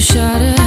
[0.00, 0.59] Shattered.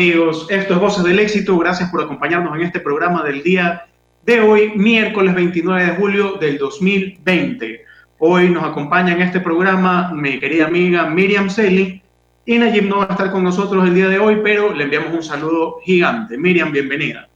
[0.00, 0.46] Amigos.
[0.48, 1.58] Esto es Voces del Éxito.
[1.58, 3.86] Gracias por acompañarnos en este programa del día
[4.24, 7.84] de hoy, miércoles 29 de julio del 2020.
[8.18, 12.02] Hoy nos acompaña en este programa mi querida amiga Miriam Celi.
[12.46, 15.12] Y Najib no va a estar con nosotros el día de hoy, pero le enviamos
[15.12, 16.38] un saludo gigante.
[16.38, 17.28] Miriam, bienvenida.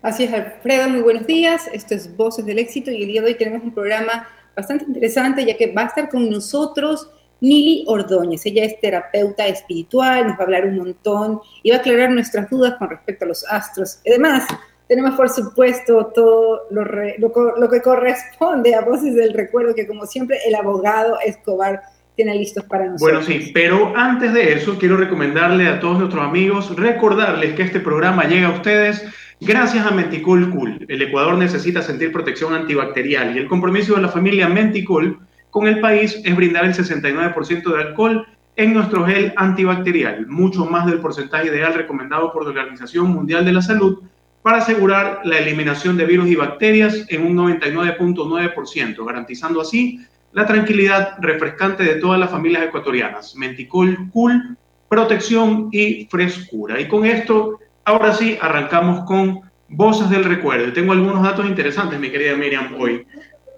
[0.00, 1.68] Así es, Alfredo, muy buenos días.
[1.74, 5.44] Esto es Voces del Éxito y el día de hoy tenemos un programa bastante interesante
[5.44, 8.44] ya que va a estar con nosotros Nili Ordóñez.
[8.46, 12.48] Ella es terapeuta espiritual, nos va a hablar un montón y va a aclarar nuestras
[12.50, 14.00] dudas con respecto a los astros.
[14.06, 14.46] Además,
[14.88, 20.38] tenemos por supuesto todo lo, lo, que corresponde a Voces del Recuerdo, que como siempre
[20.44, 21.80] el abogado Escobar
[22.16, 23.00] tiene listos para nosotros.
[23.00, 27.78] Bueno, sí, pero antes de eso quiero recomendarle a todos nuestros amigos, recordarles que este
[27.78, 29.06] programa llega a ustedes
[29.40, 30.84] gracias a Menticol Cool.
[30.88, 35.20] El Ecuador necesita sentir protección antibacterial y el compromiso de la familia Menticol
[35.50, 40.86] con el país es brindar el 69% de alcohol en nuestro gel antibacterial, mucho más
[40.86, 44.00] del porcentaje ideal recomendado por la Organización Mundial de la Salud
[44.42, 50.00] para asegurar la eliminación de virus y bacterias en un 99.9%, garantizando así
[50.32, 53.34] la tranquilidad refrescante de todas las familias ecuatorianas.
[53.36, 54.56] Menticol Cool,
[54.88, 56.80] protección y frescura.
[56.80, 60.72] Y con esto, ahora sí, arrancamos con Voces del Recuerdo.
[60.72, 63.06] Tengo algunos datos interesantes, mi querida Miriam, hoy.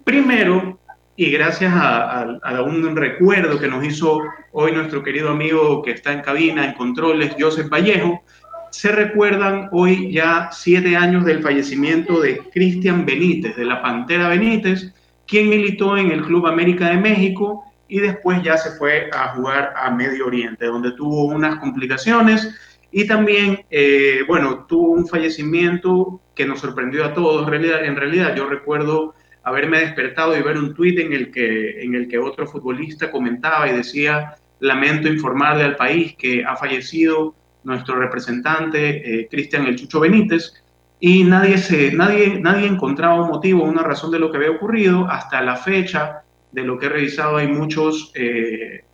[0.04, 0.78] Primero,
[1.16, 6.22] y gracias a, un recuerdo que nos hizo hoy nuestro querido amigo que está en
[6.22, 8.22] cabina, en controles, Joseph Vallejo,
[8.70, 14.92] se recuerdan hoy ya siete años del fallecimiento de Cristian Benítez, de la Pantera Benítez,
[15.26, 19.74] quien militó en el Club América de México y después ya se fue a jugar
[19.76, 22.54] a Medio Oriente, donde tuvo unas complicaciones
[22.90, 27.44] y también, eh, bueno, tuvo un fallecimiento que nos sorprendió a todos.
[27.44, 31.82] En realidad, en realidad yo recuerdo haberme despertado y ver un tuit en el que,
[31.82, 37.34] en el que otro futbolista comentaba y decía, lamento informarle al país que ha fallecido
[37.64, 40.62] nuestro representante, eh, Cristian El Chucho Benítez,
[41.00, 45.08] y nadie, se, nadie, nadie encontraba un motivo, una razón de lo que había ocurrido.
[45.10, 46.22] Hasta la fecha
[46.52, 48.84] de lo que he revisado hay muchos eh,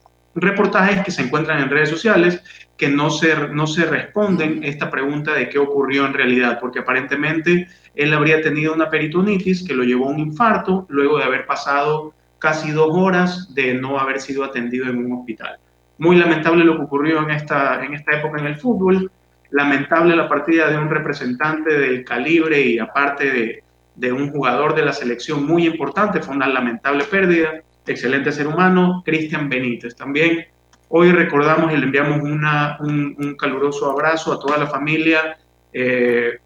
[0.41, 2.43] reportajes que se encuentran en redes sociales
[2.77, 7.69] que no se, no se responden esta pregunta de qué ocurrió en realidad, porque aparentemente
[7.95, 12.15] él habría tenido una peritonitis que lo llevó a un infarto luego de haber pasado
[12.39, 15.59] casi dos horas de no haber sido atendido en un hospital.
[15.99, 19.11] Muy lamentable lo que ocurrió en esta, en esta época en el fútbol,
[19.51, 23.65] lamentable la partida de un representante del calibre y aparte de,
[23.97, 27.63] de un jugador de la selección muy importante, fue una lamentable pérdida,
[27.93, 29.95] excelente ser humano, Cristian Benítez.
[29.97, 30.47] También
[30.89, 35.39] hoy recordamos y le enviamos una, un, caluroso abrazo a toda la familia.
[35.73, 36.39] Eh,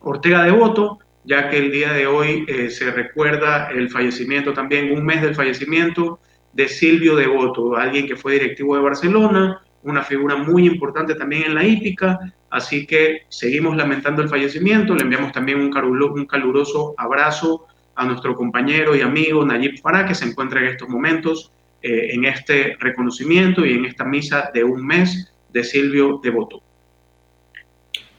[0.00, 4.92] Ortega de Voto, ya que el día de hoy eh, se recuerda el fallecimiento también,
[4.92, 6.20] un mes del fallecimiento
[6.52, 11.44] de Silvio de Voto, alguien que fue directivo de Barcelona, una figura muy importante también
[11.44, 12.18] en la hípica,
[12.50, 18.34] así que seguimos lamentando el fallecimiento, le enviamos también un, un caluroso abrazo a nuestro
[18.34, 21.50] compañero y amigo Nayib Farah, que se encuentra en estos momentos
[21.82, 26.62] eh, en este reconocimiento y en esta misa de un mes de Silvio de Voto.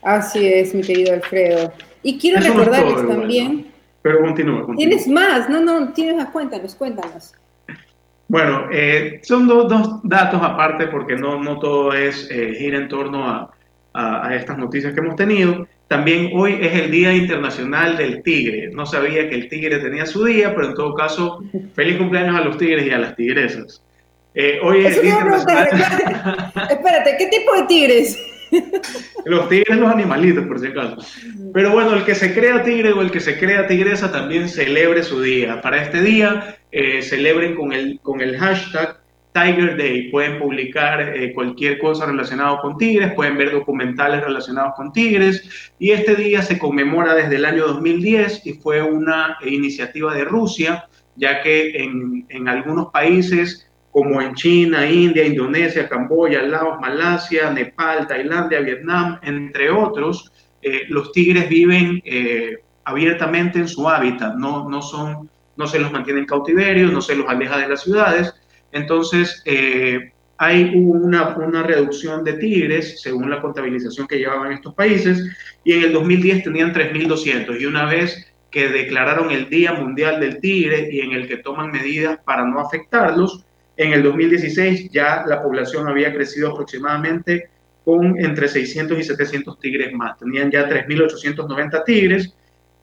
[0.02, 1.72] Así es, mi querido Alfredo.
[2.02, 3.66] Y quiero recordarles también.
[4.02, 7.34] Pero continúa, Tienes más, no, no, tienes más, cuéntanos, cuéntanos.
[8.28, 13.26] Bueno, eh, son dos, datos aparte porque no, no todo es eh, gira en torno
[13.26, 13.50] a,
[13.92, 15.66] a, estas noticias que hemos tenido.
[15.88, 18.70] También hoy es el Día Internacional del Tigre.
[18.72, 21.42] No sabía que el tigre tenía su día, pero en todo caso,
[21.74, 23.82] feliz cumpleaños a los tigres y a las tigresas.
[24.34, 26.52] Eh, hoy es el Día Internacional...
[26.70, 28.18] Espérate, ¿qué tipo de tigres?
[29.24, 30.96] Los tigres, los animalitos, por si acaso.
[31.52, 35.02] Pero bueno, el que se crea tigre o el que se crea tigresa también celebre
[35.02, 35.60] su día.
[35.60, 39.00] Para este día, eh, celebren con el, con el hashtag
[39.38, 40.10] Tiger Day.
[40.10, 45.72] Pueden publicar eh, cualquier cosa relacionada con tigres, pueden ver documentales relacionados con tigres.
[45.78, 50.88] Y este día se conmemora desde el año 2010 y fue una iniciativa de Rusia,
[51.16, 58.06] ya que en, en algunos países como en China, India, Indonesia, Camboya, Laos, Malasia, Nepal,
[58.06, 60.30] Tailandia, Vietnam, entre otros,
[60.62, 65.90] eh, los tigres viven eh, abiertamente en su hábitat, no, no, son, no se los
[65.90, 68.34] mantiene en cautiverio, no se los aleja de las ciudades.
[68.72, 75.36] Entonces, eh, hay una, una, reducción de tigres según la contabilización que llevaban estos países
[75.64, 80.40] y en el 2010 tenían 3.200 y una vez que declararon el Día Mundial del
[80.40, 83.44] Tigre y en el que toman medidas para no afectarlos,
[83.76, 87.50] en el 2016 ya la población había crecido aproximadamente
[87.84, 90.18] con entre 600 y 700 tigres más.
[90.18, 92.34] Tenían ya 3.890 tigres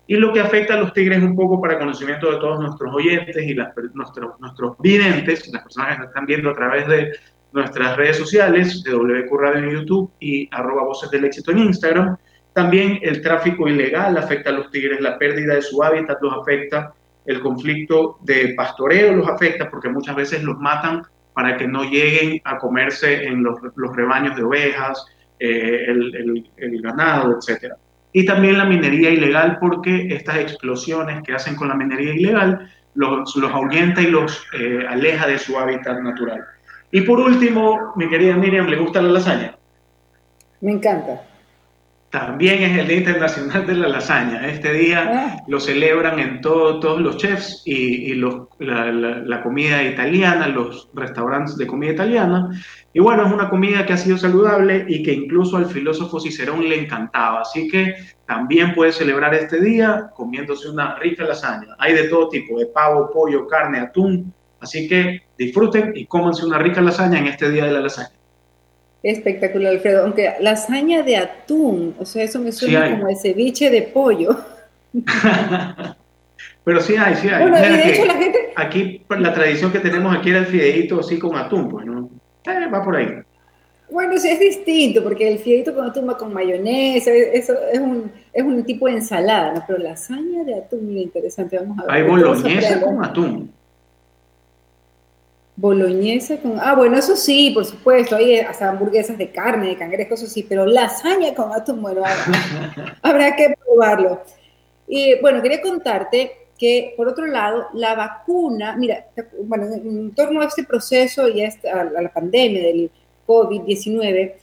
[0.07, 3.35] y lo que afecta a los tigres un poco para conocimiento de todos nuestros oyentes
[3.37, 7.11] y nuestros, nuestros videntes, las personas que nos están viendo a través de
[7.53, 12.17] nuestras redes sociales, de WQ Radio en YouTube y arroba voces del éxito en Instagram.
[12.53, 16.93] También el tráfico ilegal afecta a los tigres, la pérdida de su hábitat los afecta,
[17.25, 21.03] el conflicto de pastoreo los afecta porque muchas veces los matan
[21.33, 25.05] para que no lleguen a comerse en los, los rebaños de ovejas,
[25.39, 27.73] eh, el, el, ganado, etc.
[28.17, 33.35] Y también la minería ilegal porque estas explosiones que hacen con la minería ilegal los,
[33.35, 36.45] los ahuyenta y los eh, aleja de su hábitat natural.
[36.91, 39.53] Y por último, mi querida Miriam, ¿le gusta la lasaña?
[40.61, 41.23] Me encanta.
[42.15, 44.47] También es el Día Internacional de la Lasaña.
[44.47, 45.43] Este día ah.
[45.49, 51.67] lo celebran en todo, todos los chefs y, los, la, comida italiana, los restaurantes de
[51.67, 52.51] comida italiana.
[52.93, 56.69] Y bueno, es una comida que ha sido saludable y que incluso al filósofo Cicerón
[56.69, 57.41] le encantaba.
[57.41, 57.95] Así que
[58.25, 61.75] también puede celebrar este día comiéndose una rica lasaña.
[61.79, 66.59] Hay de todo tipo, de pavo, pollo, carne, atún, Así que disfruten y cómanse una
[66.59, 68.15] rica lasaña en este día de la lasaña.
[69.05, 70.03] Espectacular, Alfredo.
[70.03, 74.35] Aunque lasaña de atún, o sea, eso me suena como el ceviche de pollo.
[76.63, 77.47] Pero sí hay, sí hay.
[77.47, 78.39] Bueno, de hecho, la gente...
[78.55, 82.09] Aquí, la tradición que tenemos aquí era el fideito así con atún, pues, ¿no?
[82.45, 83.07] Eh, va por ahí.
[83.91, 88.11] Bueno, sí, es distinto, porque el fideito con atún va con mayonesa, eso es un,
[88.33, 89.63] es un tipo de ensalada, ¿no?
[89.67, 91.91] Pero lasaña de atún, interesante, vamos a ver.
[91.91, 93.51] Hay boloñesa con atún.
[95.57, 96.59] Boloñesa con.
[96.59, 98.17] Ah, bueno, eso sí, por supuesto.
[98.17, 102.03] Hay hasta hamburguesas de carne, de cangrejo, eso sí, pero lasaña con atún, bueno,
[103.01, 104.21] habrá que probarlo.
[104.87, 109.05] Y bueno, quería contarte que, por otro lado, la vacuna, mira,
[109.43, 111.49] bueno, en torno a este proceso y a,
[112.01, 112.91] la pandemia del
[113.25, 114.33] COVID-19,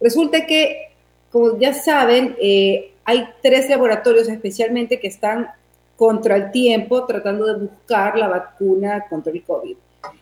[0.00, 0.90] resulta que,
[1.30, 5.48] como ya saben, eh, hay tres laboratorios especialmente que están
[5.96, 9.76] contra el tiempo tratando de buscar la vacuna contra el COVID.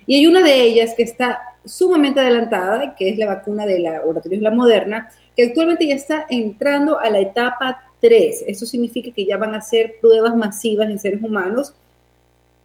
[0.07, 3.93] Y hay una de ellas que está sumamente adelantada, que es la vacuna de la
[3.93, 8.45] laboratorio La Moderna, que actualmente ya está entrando a la etapa 3.
[8.47, 11.75] Eso significa que ya van a hacer pruebas masivas en seres humanos.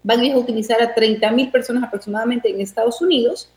[0.03, 3.49] Van a utilizar a 30.000 personas aproximadamente en Estados Unidos,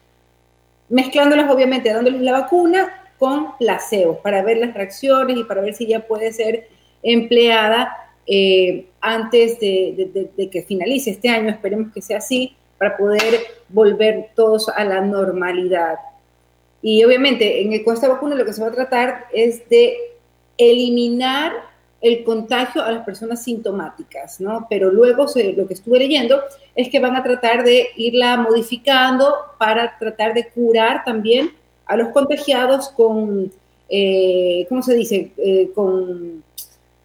[0.88, 5.86] mezclándolas obviamente, dándoles la vacuna con placebo para ver las reacciones y para ver si
[5.86, 6.68] ya puede ser
[7.02, 11.50] empleada eh, antes de, de que finalice este año.
[11.50, 15.96] Esperemos que sea así para poder volver todos a la normalidad.
[16.82, 19.96] Y obviamente en el, con vacuna lo que se va a tratar es de
[20.58, 21.52] eliminar
[22.00, 24.66] el contagio a las personas sintomáticas, ¿no?
[24.68, 26.40] Pero luego lo que estuve leyendo
[26.74, 31.52] es que van a tratar de irla modificando para tratar de curar también
[31.86, 33.50] a los contagiados con,
[33.88, 35.32] eh, ¿cómo se dice?
[35.38, 36.44] Eh, con,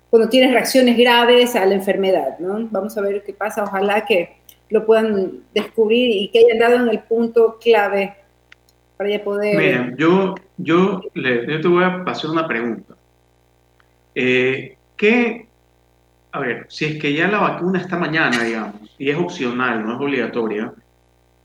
[0.09, 2.67] cuando tienen reacciones graves a la enfermedad, ¿no?
[2.69, 4.40] Vamos a ver qué pasa, ojalá que
[4.71, 8.15] lo puedan descubrir y que hayan dado en el punto clave
[8.97, 9.57] para ya poder...
[9.57, 12.95] Miren, yo, yo, le, te voy a pasar una pregunta.
[14.15, 15.47] Eh, ¿Qué,
[16.31, 19.95] a ver, si es que ya la vacuna está mañana, digamos, y es opcional, no
[19.95, 20.73] es obligatoria,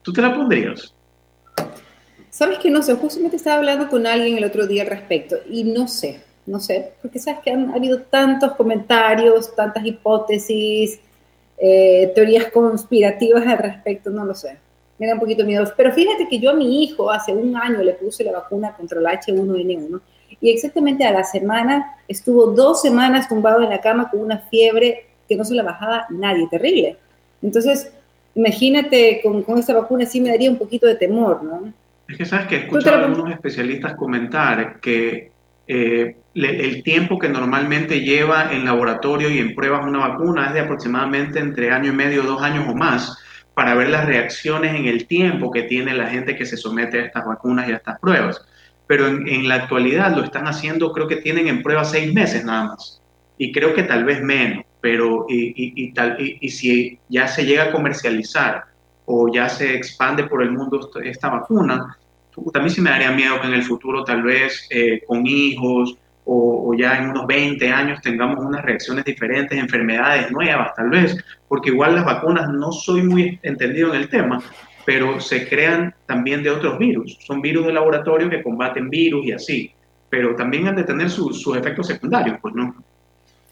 [0.02, 0.94] ¿tú te la pondrías?
[2.30, 5.64] Sabes que no sé, justamente estaba hablando con alguien el otro día al respecto y
[5.64, 11.00] no sé, no sé, porque sabes que han habido tantos comentarios, tantas hipótesis,
[11.58, 14.56] eh, teorías conspirativas al respecto, no lo sé.
[14.98, 15.64] Me da un poquito miedo.
[15.76, 18.98] Pero fíjate que yo a mi hijo hace un año le puse la vacuna contra
[18.98, 20.00] el H1N1
[20.40, 25.06] y exactamente a la semana estuvo dos semanas tumbado en la cama con una fiebre
[25.28, 26.96] que no se la bajaba nadie, terrible.
[27.42, 27.92] Entonces,
[28.34, 31.72] imagínate, con, con esta vacuna sí me daría un poquito de temor, ¿no?
[32.08, 35.32] Es que sabes que he escuchado a algunos especialistas comentar que
[35.68, 40.60] eh, el tiempo que normalmente lleva en laboratorio y en pruebas una vacuna es de
[40.60, 43.18] aproximadamente entre año y medio, dos años o más,
[43.54, 47.04] para ver las reacciones en el tiempo que tiene la gente que se somete a
[47.06, 48.44] estas vacunas y a estas pruebas.
[48.86, 52.64] Pero en, la actualidad lo están haciendo, creo que tienen en prueba seis meses nada
[52.66, 53.02] más.
[53.38, 57.72] Y creo que tal vez menos, pero y, tal, y si ya se llega a
[57.72, 58.64] comercializar
[59.06, 61.96] o ya se expande por el mundo esta vacuna,
[62.52, 66.74] también sí me daría miedo que en el futuro tal vez eh, con hijos o,
[66.76, 71.16] ya en unos 20 años tengamos unas reacciones diferentes, enfermedades nuevas tal vez,
[71.46, 74.42] porque igual las vacunas no soy muy entendido en el tema,
[74.84, 77.16] pero se crean también de otros virus.
[77.20, 79.72] Son virus de laboratorio que combaten virus y así,
[80.10, 82.74] pero también han de tener sus efectos secundarios, pues no.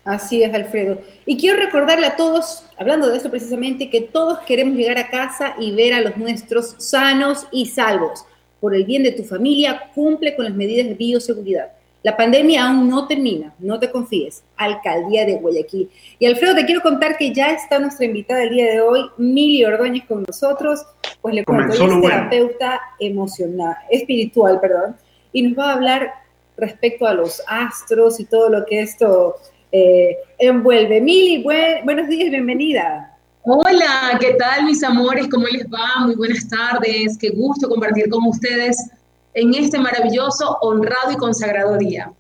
[0.05, 1.01] Así es, Alfredo.
[1.25, 5.55] Y quiero recordarle a todos, hablando de esto precisamente, que todos queremos llegar a casa
[5.59, 8.27] y ver a los nuestros sanos y salvos.
[8.65, 11.73] Por el bien de tu familia, cumple con las medidas de bioseguridad.
[12.03, 14.43] La pandemia aún no termina, no te confíes.
[14.57, 15.91] Alcaldía de Guayaquil.
[16.19, 19.67] Y Alfredo, te quiero contar que ya está nuestra invitada el día de hoy, Mili
[19.67, 20.81] Ordóñez, con nosotros.
[21.21, 24.97] Pues le cuento, ella es terapeuta emocional, espiritual, perdón,
[25.31, 26.15] y nos va a hablar
[26.57, 29.35] respecto a los astros y todo lo que esto
[29.73, 31.03] eh, envuelve.
[31.03, 33.14] Mili, buenos días, bienvenida.
[33.47, 35.29] Hola, ¿qué tal mis amores?
[35.29, 36.07] ¿Cómo les va?
[36.07, 37.19] Muy buenas tardes.
[37.19, 38.91] Qué gusto compartir con ustedes
[39.35, 42.11] en este maravilloso, honrado y consagrado día.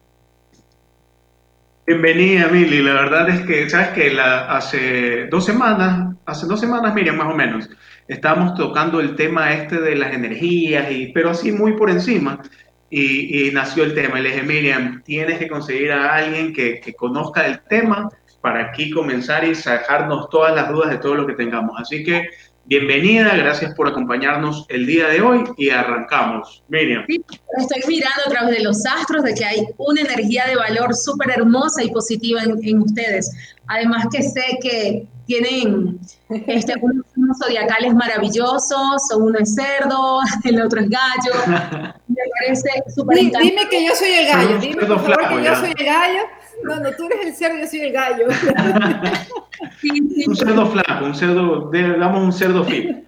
[1.86, 2.82] Bienvenida, Mili.
[2.82, 7.34] La verdad es que, sabes que hace dos semanas, hace dos semanas, Miriam, más o
[7.34, 7.70] menos,
[8.06, 12.42] estábamos tocando el tema este de las energías, y, pero así muy por encima,
[12.90, 14.20] y, nació el tema.
[14.20, 18.10] Le dije, Miriam, tienes que conseguir a alguien que, que conozca el tema
[18.44, 21.80] para aquí comenzar y sacarnos todas las dudas de todo lo que tengamos.
[21.80, 22.28] Así que
[22.66, 26.62] Bienvenida, gracias por acompañarnos el día de hoy y arrancamos.
[26.68, 27.04] Miriam.
[27.06, 27.22] Sí,
[27.58, 31.30] estoy mirando a través de los astros de que hay una energía de valor súper
[31.30, 33.30] hermosa y positiva en, ustedes.
[33.66, 36.00] Además que sé que tienen
[36.46, 37.04] este, unos,
[37.42, 41.34] zodiacales maravillosos, uno es cerdo, el otro es gallo.
[42.08, 45.74] Me parece súper Dime que yo soy el gallo, dime por favor que yo soy
[45.76, 46.20] el gallo.
[46.64, 48.26] No, no, tú eres el cerdo, yo soy el gallo.
[50.26, 53.04] Un cerdo flaco, un cerdo, digamos un cerdo fit.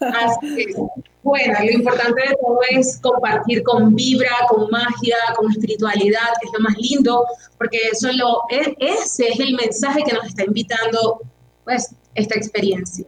[0.00, 0.76] Así es.
[1.22, 6.52] Bueno, lo importante de todo es compartir con vibra, con magia, con espiritualidad, que es
[6.52, 7.24] lo más lindo,
[7.56, 11.20] porque eso lo, ese es el mensaje que nos está invitando
[11.64, 13.06] pues, esta experiencia.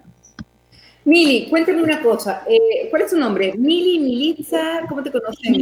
[1.07, 2.43] Mili, cuéntame una cosa.
[2.49, 3.55] Eh, ¿Cuál es tu nombre?
[3.57, 5.53] Mili, Militza, ¿cómo te conocen?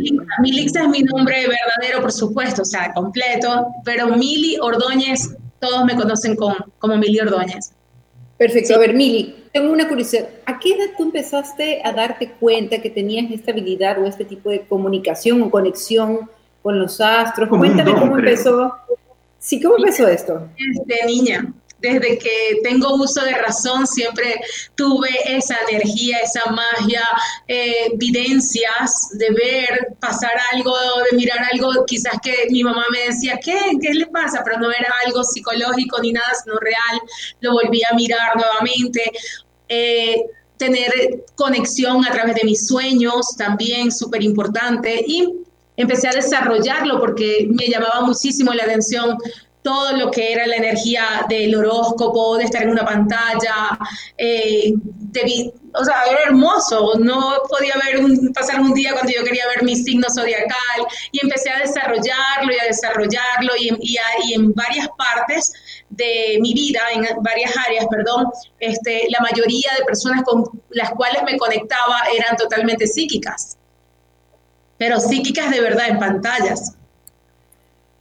[0.40, 5.94] Militza es mi nombre verdadero, por supuesto, o sea, completo, pero Mili Ordóñez todos me
[5.96, 7.72] conocen con, como Mili Ordóñez.
[8.38, 8.74] Perfecto.
[8.74, 10.30] A ver, Mili, tengo una curiosidad.
[10.46, 14.48] ¿A qué edad tú empezaste a darte cuenta que tenías esta habilidad o este tipo
[14.48, 16.30] de comunicación o conexión
[16.62, 17.50] con los astros?
[17.50, 18.72] Cuéntame cómo empezó.
[19.38, 20.48] Sí, ¿cómo empezó esto?
[20.86, 21.52] Desde niña
[21.84, 24.40] desde que tengo uso de razón siempre
[24.74, 27.02] tuve esa energía, esa magia,
[27.46, 30.74] eh, evidencias de ver pasar algo,
[31.10, 33.58] de mirar algo, quizás que mi mamá me decía, ¿qué?
[33.82, 34.42] ¿Qué le pasa?
[34.42, 37.00] Pero no era algo psicológico ni nada, sino real,
[37.40, 39.12] lo volví a mirar nuevamente.
[39.68, 40.22] Eh,
[40.56, 40.92] tener
[41.34, 45.28] conexión a través de mis sueños también súper importante y
[45.76, 49.18] empecé a desarrollarlo porque me llamaba muchísimo la atención
[49.64, 53.78] todo lo que era la energía del horóscopo, de estar en una pantalla,
[54.18, 54.74] eh,
[55.72, 58.04] o sea, era hermoso, no podía ver
[58.34, 62.58] pasar un día cuando yo quería ver mi signo zodiacal y empecé a desarrollarlo y
[62.60, 65.54] a desarrollarlo y, y, en varias partes
[65.88, 68.26] de mi vida, en varias áreas, perdón,
[68.60, 73.56] este, la mayoría de personas con las cuales me conectaba eran totalmente psíquicas,
[74.76, 76.76] pero psíquicas de verdad en pantallas.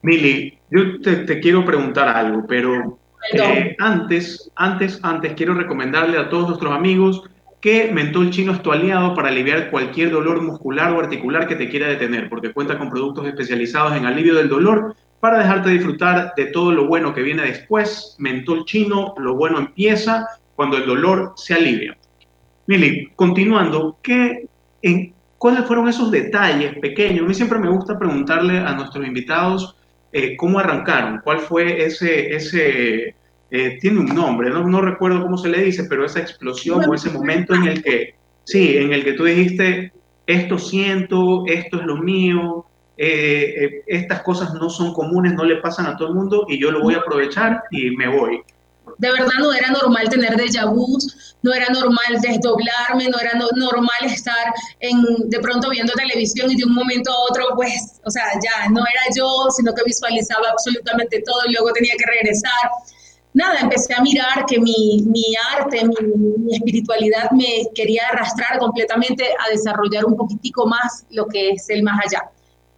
[0.01, 2.97] Mili, yo te, quiero preguntar algo, pero
[3.31, 7.21] eh, antes, antes, antes quiero recomendarle a todos nuestros amigos
[7.61, 11.69] que Mentol Chino es tu aliado para aliviar cualquier dolor muscular o articular que te
[11.69, 16.47] quiera detener, porque cuenta con productos especializados en alivio del dolor para dejarte disfrutar de
[16.47, 18.15] todo lo bueno que viene después.
[18.17, 21.95] Mentol Chino, lo bueno empieza cuando el dolor se alivia.
[22.65, 24.47] Mili, continuando, ¿qué,
[24.81, 27.25] en, ¿cuáles fueron esos detalles pequeños?
[27.25, 29.77] A mí siempre me gusta preguntarle a nuestros invitados
[30.13, 33.15] eh, cómo arrancaron, cuál fue ese, ese
[33.51, 34.65] eh, tiene un nombre, ¿no?
[34.67, 38.15] no recuerdo cómo se le dice, pero esa explosión o ese momento en el que,
[38.43, 39.91] sí, en el que tú dijiste,
[40.27, 42.65] esto siento, esto es lo mío,
[42.95, 46.71] eh, estas cosas no son comunes, no le pasan a todo el mundo y yo
[46.71, 48.41] lo voy a aprovechar y me voy
[48.97, 50.97] de verdad no era normal tener déjà vu,
[51.41, 56.65] no era normal desdoblarme, no era normal estar en, de pronto viendo televisión y de
[56.65, 61.21] un momento a otro, pues, o sea, ya no era yo, sino que visualizaba absolutamente
[61.25, 62.71] todo y luego tenía que regresar.
[63.33, 65.95] Nada, empecé a mirar que mi, mi arte, mi,
[66.37, 71.83] mi, espiritualidad me quería arrastrar completamente a desarrollar un poquitico más lo que es el
[71.83, 72.29] más allá.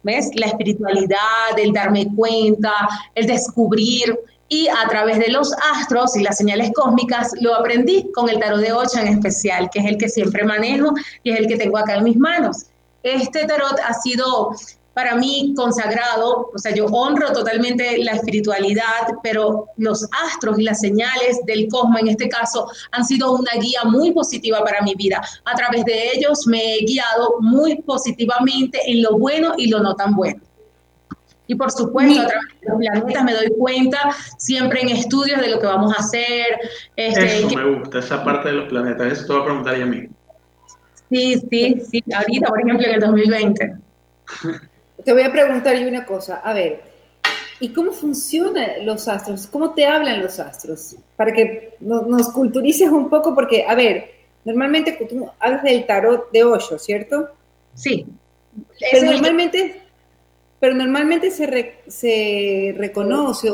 [0.02, 0.30] ¿Ves?
[0.34, 2.72] La espiritualidad, el darme cuenta,
[3.14, 4.16] el descubrir,
[4.48, 8.60] y a través de los astros y las señales cósmicas lo aprendí con el tarot
[8.60, 11.78] de 8 en especial, que es el que siempre manejo y es el que tengo
[11.78, 12.66] acá en mis manos.
[13.02, 14.52] Este tarot ha sido
[14.96, 20.80] para mí consagrado, o sea, yo honro totalmente la espiritualidad, pero los astros y las
[20.80, 25.20] señales del cosmos en este caso han sido una guía muy positiva para mi vida.
[25.44, 29.94] A través de ellos me he guiado muy positivamente en lo bueno y lo no
[29.94, 30.40] tan bueno.
[31.46, 33.98] Y por supuesto, a través de los planetas me doy cuenta
[34.36, 36.46] siempre en estudios de lo que vamos a hacer.
[36.96, 39.12] Este, Eso me gusta, esa parte de los planetas.
[39.12, 40.08] Eso te voy a preguntar ya a mí.
[41.10, 42.04] Sí, sí, sí.
[42.12, 43.76] Ahorita, por ejemplo, en el 2020.
[45.04, 46.40] Te voy a preguntar yo una cosa.
[46.42, 46.82] A ver,
[47.60, 49.46] ¿y cómo funcionan los astros?
[49.46, 50.96] ¿Cómo te hablan los astros?
[51.14, 54.10] Para que nos culturices un poco, porque, a ver,
[54.44, 57.28] normalmente tú hablas del tarot de Osho, ¿cierto?
[57.74, 58.06] Sí.
[58.90, 59.82] Pero normalmente,
[60.60, 63.48] pero normalmente se, se reconoce,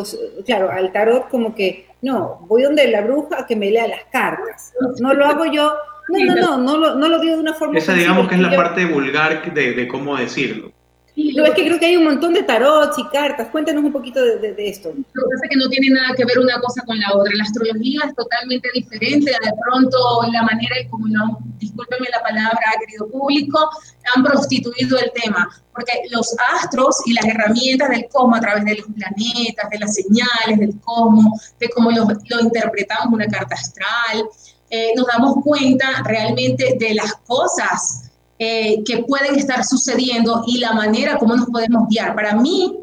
[0.45, 4.05] claro, al tarot como que, no, voy donde la bruja a que me lea las
[4.11, 4.73] cartas.
[5.01, 5.73] No lo hago yo
[6.09, 7.79] no, no, no, no lo, no lo digo de una forma.
[7.79, 10.73] Esa, digamos que es la parte vulgar de, de cómo decirlo.
[11.14, 13.49] No, es que creo que hay un montón de tarots y cartas.
[13.49, 14.88] Cuéntanos un poquito de, de, esto.
[14.88, 17.33] Lo que pasa es que no tiene nada que ver una cosa con la otra.
[17.35, 19.31] La astrología es totalmente diferente.
[19.31, 19.99] De pronto,
[20.33, 23.71] la manera y como no, discúlpeme la palabra, querido público,
[24.14, 25.50] han prostituido el tema.
[25.75, 29.95] Porque los astros y las herramientas del cosmos a través de los planetas, de las
[29.95, 34.25] señales del cosmos, de cómo lo, lo interpretamos una carta astral,
[34.71, 38.12] eh, nos damos cuenta realmente de las cosas
[38.45, 42.13] eh, que pueden estar sucediendo y la manera como nos podemos guiar.
[42.17, 42.77] Para mí,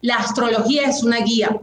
[0.00, 1.56] la astrología es una guía,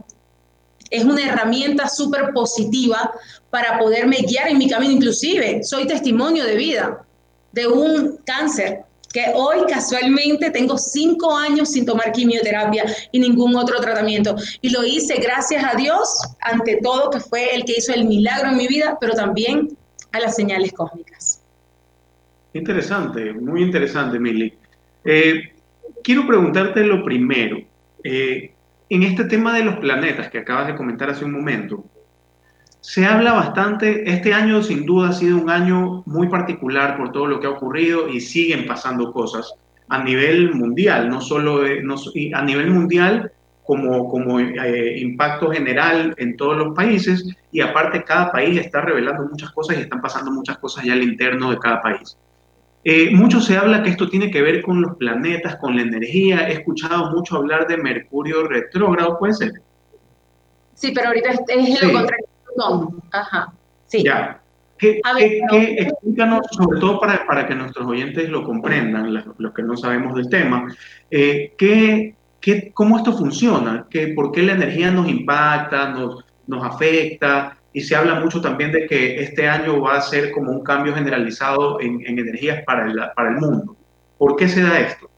[0.88, 3.12] es una herramienta súper positiva
[3.50, 4.92] para poderme guiar en mi camino.
[4.92, 7.04] Inclusive, soy testimonio de vida
[7.52, 13.82] de un cáncer que hoy casualmente tengo cinco años sin tomar quimioterapia y ningún otro
[13.82, 14.34] tratamiento.
[14.62, 16.08] Y lo hice gracias a Dios,
[16.40, 19.76] ante todo, que fue el que hizo el milagro en mi vida, pero también
[20.12, 21.41] a las señales cósmicas.
[22.54, 24.52] Interesante, muy interesante, Mili.
[25.04, 25.52] Eh,
[26.02, 27.58] quiero preguntarte lo primero.
[28.04, 28.52] Eh,
[28.90, 31.84] en este tema de los planetas que acabas de comentar hace un momento,
[32.80, 37.26] se habla bastante, este año sin duda ha sido un año muy particular por todo
[37.26, 39.54] lo que ha ocurrido y siguen pasando cosas
[39.88, 43.30] a nivel mundial, no solo a nivel mundial
[43.64, 49.52] como, eh, impacto general en todos los países y aparte cada país está revelando muchas
[49.52, 52.18] cosas y están pasando muchas cosas ya al interno de cada país.
[52.84, 56.48] Eh, mucho se habla que esto tiene que ver con los planetas, con la energía.
[56.48, 59.52] He escuchado mucho hablar de Mercurio retrógrado, ¿puede ser?
[60.74, 62.26] Sí, pero ahorita es, lo contrario.
[63.12, 63.52] Ajá,
[63.86, 64.02] sí.
[64.02, 64.40] Ya.
[64.78, 65.00] ¿Qué,
[65.78, 70.28] explícanos, sobre todo para, para, que nuestros oyentes lo comprendan, los, que no sabemos del
[70.28, 70.74] tema,
[71.08, 73.86] eh, ¿qué, ¿qué, ¿cómo esto funciona?
[73.88, 77.56] ¿Qué, ¿Por qué la energía nos impacta, nos, nos afecta?
[77.72, 80.94] Y se habla mucho también de que este año va a ser como un cambio
[80.94, 83.76] generalizado en, en energías para el, para el mundo.
[84.18, 85.10] ¿Por qué se da esto?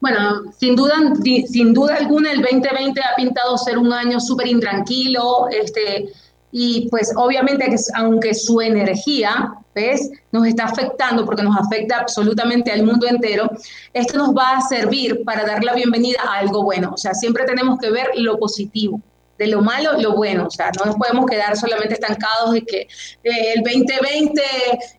[0.00, 5.48] Bueno, sin duda, sin duda alguna, el 2020 ha pintado ser un año súper intranquilo,
[5.50, 6.08] este,
[6.52, 10.10] y pues obviamente que aunque su energía, ¿ves?
[10.30, 13.50] Nos está afectando porque nos afecta absolutamente al mundo entero,
[13.92, 16.92] esto nos va a servir para dar la bienvenida a algo bueno.
[16.94, 19.00] O sea, siempre tenemos que ver lo positivo
[19.38, 20.46] de lo malo, lo bueno.
[20.46, 22.80] O sea, no nos podemos quedar solamente estancados de que
[23.24, 24.42] eh, el 2020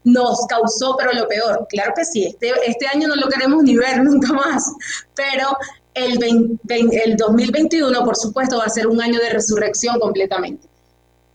[0.06, 1.68] nos causó, pero lo peor.
[1.70, 4.72] Claro que sí, este, este año no lo queremos ni ver nunca más,
[5.16, 5.56] pero
[5.94, 10.68] el, el 2021, por supuesto, va a ser un año de resurrección completamente.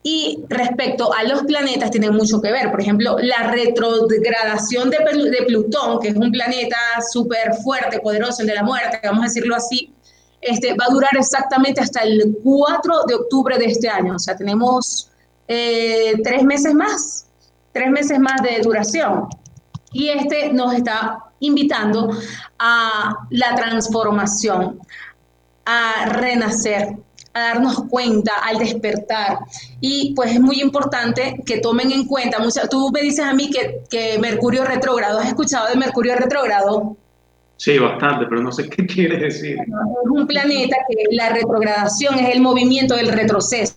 [0.06, 2.70] Y respecto a los planetas, tienen mucho que ver.
[2.70, 6.76] Por ejemplo, la retrogradación de, de Plutón, que es un planeta
[7.10, 9.93] súper fuerte, poderoso, el de la muerte, vamos a decirlo así,
[10.44, 14.16] este, va a durar exactamente hasta el 4 de octubre de este año.
[14.16, 15.10] O sea, tenemos
[15.48, 17.26] eh, tres meses más,
[17.72, 19.28] tres meses más de duración.
[19.92, 22.10] Y este nos está invitando
[22.58, 24.80] a la transformación,
[25.64, 26.96] a renacer,
[27.32, 29.38] a darnos cuenta, al despertar.
[29.80, 33.82] Y pues es muy importante que tomen en cuenta, tú me dices a mí que,
[33.88, 36.96] que Mercurio retrógrado, ¿has escuchado de Mercurio retrógrado?
[37.56, 39.56] Sí, bastante, pero no sé qué quiere decir.
[39.58, 43.74] Es un planeta que la retrogradación es el movimiento del retroceso.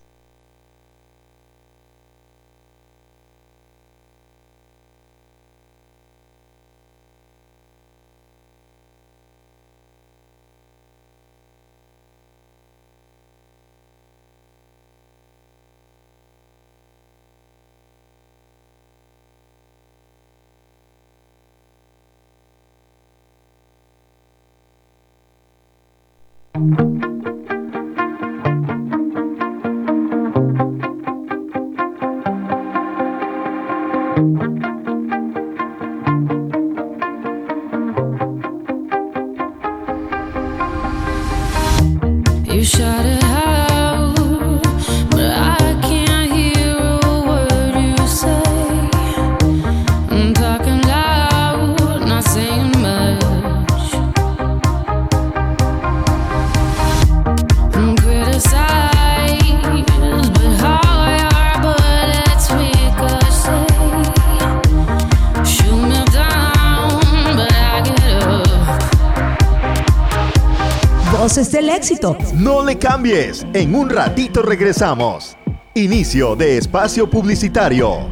[72.36, 73.46] No le cambies.
[73.54, 75.36] En un ratito regresamos.
[75.74, 78.08] Inicio de espacio publicitario.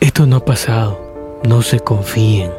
[0.00, 1.40] Esto no ha pasado.
[1.46, 2.50] No se confíen.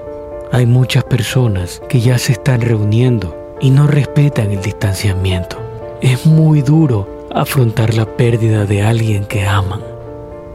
[0.52, 5.58] Hay muchas personas que ya se están reuniendo y no respetan el distanciamiento.
[6.02, 9.82] Es muy duro afrontar la pérdida de alguien que aman.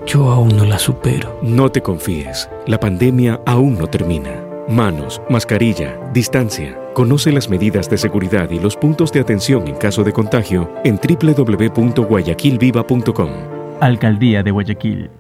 [0.07, 1.39] Yo aún no la supero.
[1.43, 2.49] No te confíes.
[2.67, 4.50] La pandemia aún no termina.
[4.71, 6.79] Manos, mascarilla, distancia.
[6.95, 10.97] Conoce las medidas de seguridad y los puntos de atención en caso de contagio en
[10.97, 13.31] www.guayaquilviva.com.
[13.81, 15.11] Alcaldía de Guayaquil.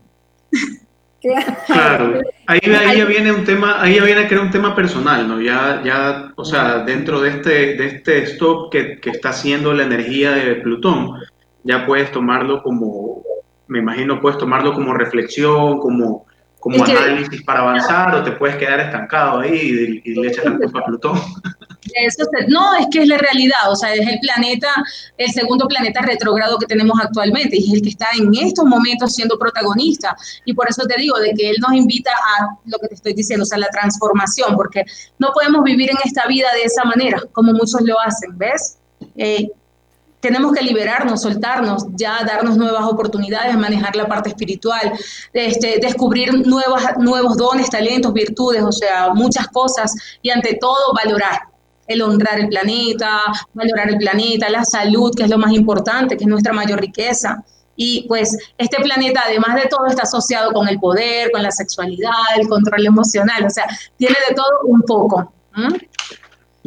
[1.67, 5.41] Claro, ahí, ahí viene un tema, ahí viene a crear un tema personal, ¿no?
[5.41, 9.83] Ya, ya, o sea, dentro de este, de este stop que, que está haciendo la
[9.83, 11.21] energía de Plutón,
[11.65, 13.25] ya puedes tomarlo como,
[13.67, 16.29] me imagino, puedes tomarlo como reflexión, como
[16.61, 20.81] como análisis para avanzar o te puedes quedar estancado ahí y, le echas la culpa
[20.81, 21.19] a Plutón.
[21.95, 24.69] Eso no, es que es la realidad, o sea, es el planeta,
[25.17, 29.15] el segundo planeta retrógrado que tenemos actualmente y es el que está en estos momentos
[29.15, 30.17] siendo protagonista.
[30.45, 33.15] Y por eso te digo, de que él nos invita a lo que te estoy
[33.15, 34.85] diciendo, o sea, la transformación, porque
[35.19, 38.79] no podemos vivir en esta vida de esa manera, como muchos lo hacen, ¿ves?
[39.17, 39.49] Eh,
[40.21, 44.93] tenemos que liberarnos, soltarnos, ya darnos nuevas oportunidades, manejar la parte espiritual,
[45.33, 51.43] este, descubrir nuevas, nuevos dones, talentos, virtudes, o sea, muchas cosas y ante todo valorar,
[51.89, 53.21] el honrar el planeta,
[53.55, 57.43] valorar el planeta, la salud, que es lo más importante, que es nuestra mayor riqueza.
[57.75, 62.13] Y pues este planeta, además de todo, está asociado con el poder, con la sexualidad,
[62.37, 65.33] el control emocional, o sea, tiene de todo un poco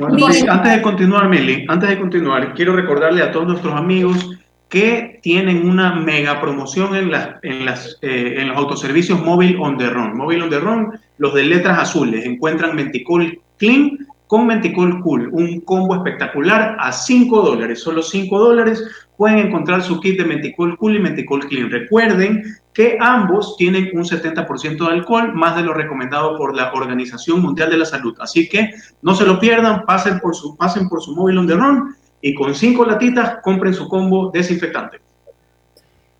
[0.07, 4.37] antes de continuar, Meli, antes de continuar, quiero recordarle a todos nuestros amigos
[4.69, 9.77] que tienen una mega promoción en, las, en, las, eh, en los autoservicios móvil on
[9.77, 10.15] the run.
[10.15, 13.97] Móvil on the run, los de letras azules, encuentran Menticol Clean
[14.31, 18.81] con Menticol Cool, un combo espectacular a 5 dólares, solo 5 dólares.
[19.17, 21.69] Pueden encontrar su kit de Menticol Cool y Menticol Clean.
[21.69, 22.41] Recuerden
[22.73, 27.71] que ambos tienen un 70% de alcohol, más de lo recomendado por la Organización Mundial
[27.71, 28.15] de la Salud.
[28.21, 28.69] Así que
[29.01, 32.55] no se lo pierdan, pasen por su, por su móvil on the run y con
[32.55, 35.01] cinco latitas compren su combo desinfectante.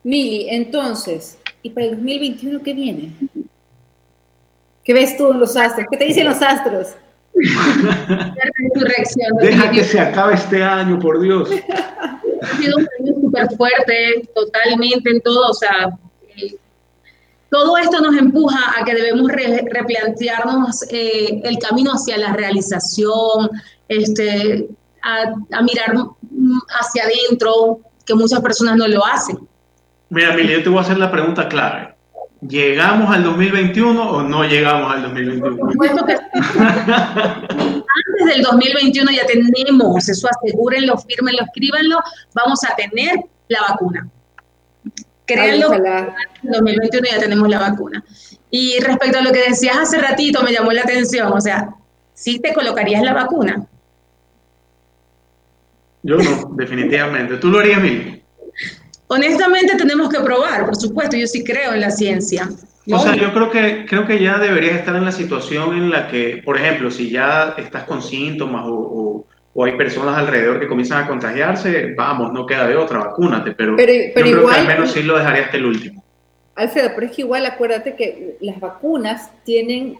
[0.04, 3.13] Mili, entonces, ¿y para el 2021 qué viene?
[4.84, 5.88] ¿Qué ves tú en los astros?
[5.89, 6.97] ¿Qué te dicen los astros?
[9.39, 11.50] Deja que se acabe este año, por Dios.
[11.50, 15.98] Ha sido un año súper fuerte, totalmente en todo, o sea,
[17.52, 23.50] todo esto nos empuja a que debemos replantearnos eh, el camino hacia la realización,
[23.89, 24.70] este,
[25.04, 25.94] a, mirar
[26.80, 29.38] hacia adentro, que muchas personas no lo hacen.
[30.10, 31.90] Mira, Mili, yo te voy a hacer la pregunta clave.
[32.47, 35.69] ¿Llegamos al 2021 o no llegamos al 2021?
[35.69, 36.19] Antes
[38.25, 41.99] del 2021 ya tenemos, eso asegúrenlo, fírmenlo, escríbanlo,
[42.34, 44.10] vamos a tener la vacuna.
[45.25, 48.04] Créanlo, en el 2021 ya tenemos la vacuna.
[48.49, 51.75] Y respecto a lo que decías hace ratito, me llamó la atención, o sea,
[52.15, 53.67] ¿sí te colocarías la vacuna?
[56.01, 57.38] Yo no, definitivamente.
[57.38, 58.20] ¿Tú lo harías, Mili?
[59.13, 62.47] Honestamente tenemos que probar, por supuesto, yo sí creo en la ciencia.
[62.89, 66.08] O sea, yo creo que, creo que ya deberías estar en la situación en la
[66.08, 69.26] que, por ejemplo, si ya estás con síntomas o,
[69.65, 73.91] hay personas alrededor que comienzan a contagiarse, vamos, no queda de otra, vacúnate, pero, pero,
[73.91, 76.02] yo igual, creo que al menos sí lo dejaría hasta el último.
[76.56, 79.97] Alfredo, pero es que igual acuérdate que las vacunas tienen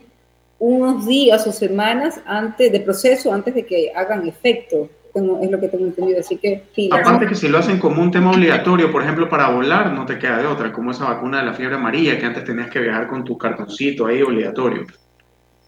[0.58, 5.68] unos días o semanas antes de proceso, antes de que hagan efecto es lo que
[5.68, 9.30] tengo entendido, así que Aparte que si lo hacen como un tema obligatorio, por ejemplo,
[9.30, 12.26] para volar, no te queda de otra, como esa vacuna de la fiebre amarilla que
[12.26, 14.86] antes tenías que viajar con tu cartoncito ahí obligatorio.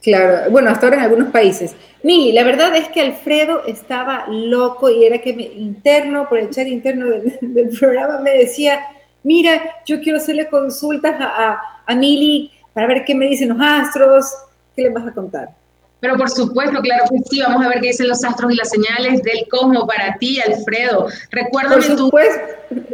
[0.01, 1.75] Claro, bueno, hasta ahora en algunos países.
[2.03, 6.49] Mili, la verdad es que Alfredo estaba loco y era que me, interno, por el
[6.49, 8.79] chat interno del, programa, me decía,
[9.23, 13.58] mira, yo quiero hacerle consultas a, a, a Mili para ver qué me dicen los
[13.62, 14.34] astros,
[14.75, 15.49] ¿qué le vas a contar?
[16.03, 18.69] Pero por supuesto, claro que sí, vamos a ver qué dicen los astros y las
[18.69, 21.07] señales del cosmos para ti, Alfredo.
[21.31, 22.41] Recuérdame por supuesto,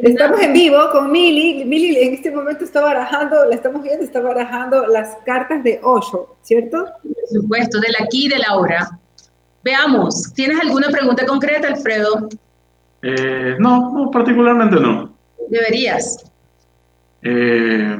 [0.03, 1.65] estamos en vivo con Mili.
[1.65, 6.35] Mili en este momento está barajando, la estamos viendo, está barajando las cartas de Osho,
[6.43, 6.85] ¿cierto?
[7.01, 8.87] Por supuesto, del aquí y de la hora.
[9.63, 12.29] Veamos, ¿tienes alguna pregunta concreta, Alfredo?
[13.01, 15.11] Eh, no, no, particularmente no.
[15.49, 16.31] Deberías.
[17.23, 17.99] Eh,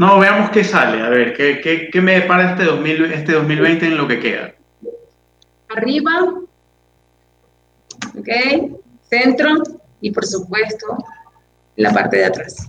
[0.00, 1.02] no, veamos qué sale.
[1.02, 4.54] A ver, ¿qué, qué, qué me depara este, 2000, este 2020 en lo que queda?
[5.68, 6.10] Arriba.
[8.18, 8.28] Ok.
[9.02, 9.62] Centro.
[10.00, 10.86] Y por supuesto,
[11.76, 12.66] la parte de atrás.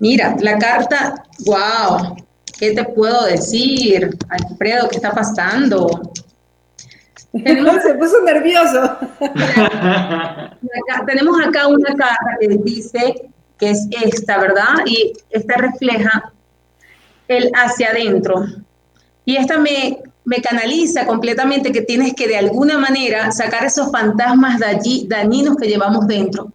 [0.00, 1.24] Mira, la carta.
[1.46, 2.16] ¡Wow!
[2.58, 4.90] ¿Qué te puedo decir, Alfredo?
[4.90, 6.12] ¿Qué está pasando?
[7.32, 8.98] Se puso nervioso.
[11.06, 14.84] tenemos acá una carta que dice que es esta, ¿verdad?
[14.84, 16.34] Y esta refleja
[17.28, 18.46] el hacia adentro.
[19.24, 24.58] Y esta me, me canaliza completamente que tienes que de alguna manera sacar esos fantasmas
[24.58, 26.52] de allí, dañinos que llevamos dentro.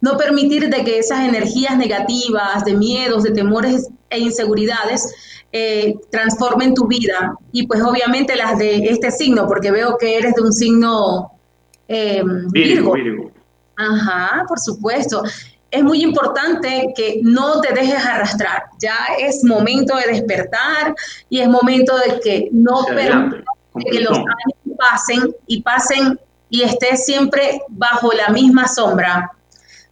[0.00, 5.14] No permitir de que esas energías negativas, de miedos, de temores e inseguridades
[5.52, 7.36] eh, transformen tu vida.
[7.52, 11.32] Y pues obviamente las de este signo, porque veo que eres de un signo
[11.88, 12.92] eh, Virgo.
[12.94, 13.30] Virgo.
[13.76, 15.22] Ajá, por supuesto
[15.72, 18.64] es muy importante que no te dejes arrastrar.
[18.78, 20.94] Ya es momento de despertar
[21.30, 23.42] y es momento de que no permitas
[23.90, 29.32] que los años pasen y pasen y estés siempre bajo la misma sombra,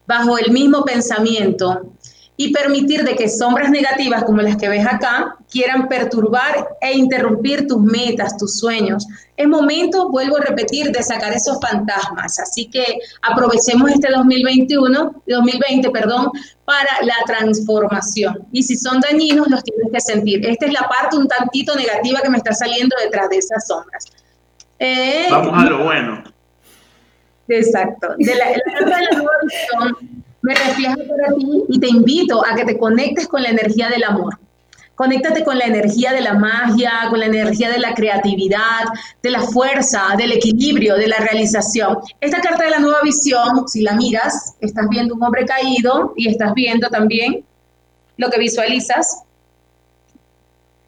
[0.07, 1.95] bajo el mismo pensamiento,
[2.41, 7.67] y permitir de que sombras negativas como las que ves acá quieran perturbar e interrumpir
[7.67, 9.07] tus metas, tus sueños.
[9.37, 12.39] Es momento, vuelvo a repetir, de sacar esos fantasmas.
[12.39, 12.83] Así que
[13.21, 16.31] aprovechemos este 2021, 2020, perdón,
[16.65, 18.49] para la transformación.
[18.53, 20.47] Y si son dañinos, los tienes que sentir.
[20.47, 24.07] Esta es la parte un tantito negativa que me está saliendo detrás de esas sombras.
[24.79, 26.25] Eh, Vamos a lo bueno.
[27.49, 28.15] Exacto.
[28.17, 29.11] De la, de la
[29.43, 33.89] visión me refleja para ti y te invito a que te conectes con la energía
[33.89, 34.39] del amor.
[34.95, 38.85] Conéctate con la energía de la magia, con la energía de la creatividad,
[39.23, 41.99] de la fuerza, del equilibrio, de la realización.
[42.21, 46.29] Esta carta de la nueva visión, si la miras, estás viendo un hombre caído y
[46.29, 47.45] estás viendo también
[48.19, 49.23] lo que visualizas.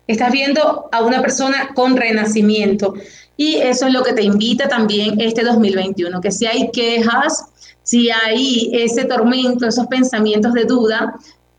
[0.06, 2.92] Estás viendo a una persona con renacimiento.
[3.38, 7.46] Y eso es lo que te invita también este 2021, que si hay quejas,
[7.82, 11.14] si hay ese tormento, esos pensamientos de duda,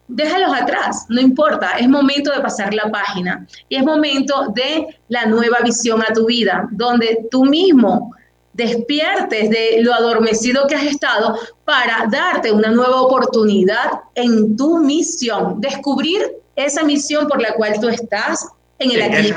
[0.08, 5.26] déjalos atrás, no importa, es momento de pasar la página y es momento de la
[5.26, 8.14] nueva visión a tu vida, donde tú mismo
[8.54, 15.60] despiertes de lo adormecido que has estado para darte una nueva oportunidad en tu misión,
[15.60, 16.22] descubrir
[16.56, 19.34] esa misión por la cual tú estás en el aquí,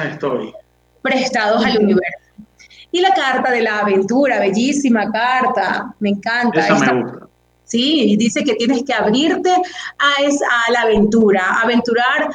[1.02, 2.25] prestados al universo.
[2.96, 6.60] Y la carta de la aventura, bellísima carta, me encanta.
[6.60, 7.28] Esa me gusta.
[7.62, 12.30] Sí, dice que tienes que abrirte a, esa, a la aventura, aventurar.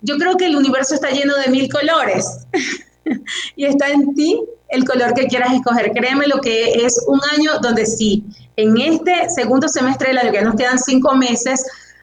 [0.00, 2.46] Yo creo que el universo está lleno de mil colores
[3.56, 4.40] y está en ti
[4.70, 5.92] el color que quieras escoger.
[5.92, 8.24] Créeme lo que es un año donde sí,
[8.56, 11.62] en este segundo semestre del año, que nos quedan cinco meses,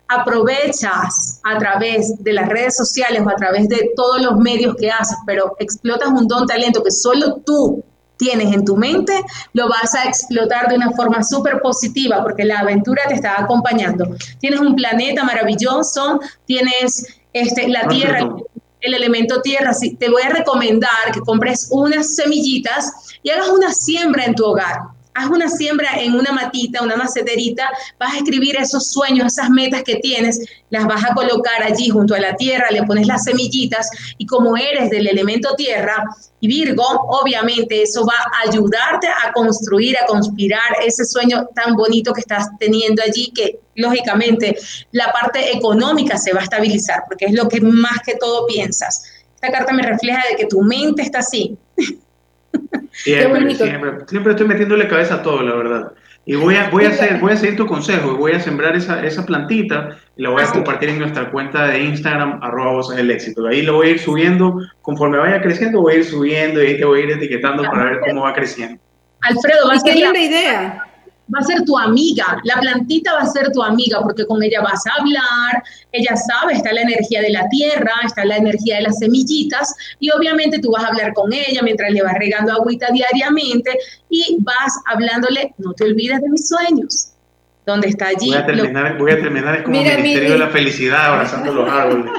[0.10, 4.92] aprovechas a través de las redes sociales o a través de todos los medios que
[4.92, 7.84] haces, pero explotas un don talento que solo tú
[8.18, 9.14] tienes en tu mente,
[9.54, 14.16] lo vas a explotar de una forma súper positiva porque la aventura te está acompañando.
[14.40, 18.30] Tienes un planeta maravilloso, tienes este, la Tierra,
[18.82, 19.72] el elemento tierra.
[20.00, 24.95] te voy a recomendar que compres unas semillitas y hagas una siembra en tu hogar
[25.16, 29.82] haz una siembra en una matita, una maceterita, vas a escribir esos sueños, esas metas
[29.84, 33.90] que tienes, las vas a colocar allí junto a la tierra, le pones las semillitas
[34.18, 36.04] y como eres del elemento tierra
[36.42, 42.14] y Virgo, obviamente eso va a ayudarte a construir, a conspirar ese sueño tan bonito
[42.14, 44.58] que estás teniendo allí, que lógicamente
[44.92, 49.04] la parte económica se va a estabilizar, porque es lo que más que todo piensas.
[49.36, 51.58] Esta carta me refleja de que tu mente está así.
[52.92, 55.92] Siempre, siempre, siempre estoy metiéndole cabeza a todo, la verdad.
[56.28, 58.76] Y voy a, voy a, hacer, voy a seguir tu consejo y voy a sembrar
[58.76, 62.98] esa, esa plantita y la voy a compartir en nuestra cuenta de Instagram, arroba voces
[62.98, 63.46] del éxito.
[63.46, 66.78] Ahí lo voy a ir subiendo, conforme vaya creciendo, voy a ir subiendo y ahí
[66.78, 68.82] te voy a ir etiquetando para ver cómo va creciendo.
[69.22, 70.86] Alfredo, va a ser la idea
[71.34, 74.62] va a ser tu amiga, la plantita va a ser tu amiga porque con ella
[74.62, 78.84] vas a hablar, ella sabe, está la energía de la tierra, está la energía de
[78.84, 82.88] las semillitas y obviamente tú vas a hablar con ella mientras le vas regando agüita
[82.92, 83.78] diariamente
[84.10, 87.12] y vas hablándole, no te olvides de mis sueños.
[87.66, 88.28] Donde está allí.
[88.28, 92.12] Voy a terminar, voy a terminar como Ministerio de la Felicidad abrazando los árboles.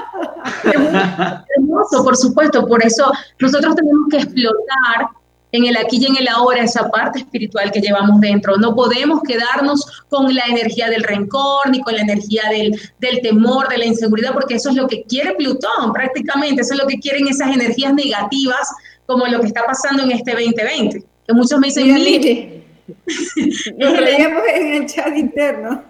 [1.55, 5.07] Hermoso, por supuesto, por eso nosotros tenemos que explotar
[5.51, 8.57] en el aquí y en el ahora esa parte espiritual que llevamos dentro.
[8.57, 13.69] No podemos quedarnos con la energía del rencor ni con la energía del, del, temor,
[13.69, 16.99] de la inseguridad, porque eso es lo que quiere Plutón prácticamente, eso es lo que
[16.99, 18.67] quieren esas energías negativas
[19.05, 21.03] como lo que está pasando en este 2020.
[21.25, 22.63] Que muchos me dicen, mire,
[23.77, 25.83] nos reíamos en el chat interno,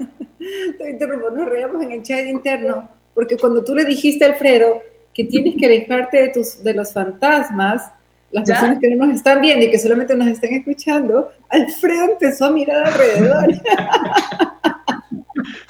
[1.36, 4.82] nos reíamos en el chat interno, porque cuando tú le dijiste a Alfredo
[5.14, 7.92] que tienes que alejarte de, tus, de los fantasmas,
[8.32, 12.46] las personas que no nos están viendo y que solamente nos están escuchando, Alfredo empezó
[12.46, 13.48] a mirar alrededor.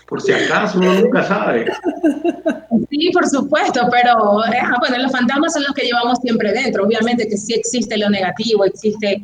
[0.07, 1.65] Por si acaso, uno nunca sabe.
[2.89, 6.85] Sí, por supuesto, pero eh, ah, bueno, los fantasmas son los que llevamos siempre dentro.
[6.85, 9.21] Obviamente que sí existe lo negativo, existe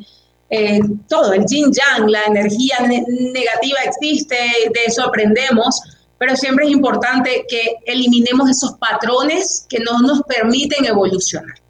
[0.50, 5.80] eh, todo, el yin yang, la energía negativa existe, de eso aprendemos,
[6.18, 11.63] pero siempre es importante que eliminemos esos patrones que no nos permiten evolucionar.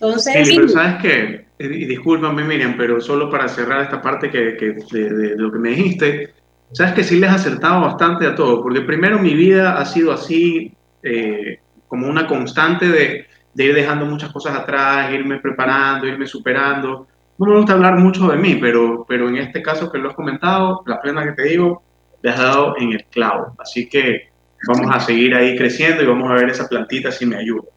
[0.00, 1.46] Entonces, pero ¿sabes qué?
[1.58, 5.70] Y discúlpame, Miriam, pero solo para cerrar esta parte que, que de, lo que me
[5.70, 6.32] dijiste,
[6.72, 10.72] sabes que sí les acertado bastante a todo, porque primero mi vida ha sido así,
[11.02, 17.06] eh, como una constante de, de, ir dejando muchas cosas atrás, irme preparando, irme superando.
[17.36, 20.14] No me gusta hablar mucho de mí, pero, pero en este caso que lo has
[20.14, 21.82] comentado, la plena que te digo,
[22.22, 23.54] le has dado en el clavo.
[23.58, 24.30] Así que
[24.66, 27.68] vamos a seguir ahí creciendo y vamos a ver esa plantita si me ayuda.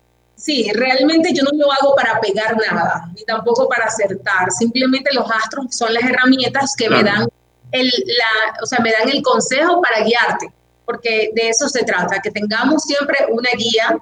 [0.43, 4.51] Sí, realmente yo no lo hago para pegar nada, ni tampoco para acertar.
[4.51, 7.29] Simplemente los astros son las herramientas que me dan
[7.71, 10.51] el, la, o sea, me dan el consejo para guiarte,
[10.85, 13.97] porque de eso se trata, que tengamos siempre una guía,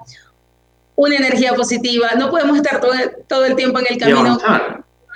[0.95, 2.09] una energía positiva.
[2.17, 2.93] No podemos estar todo,
[3.27, 4.39] todo el tiempo en el camino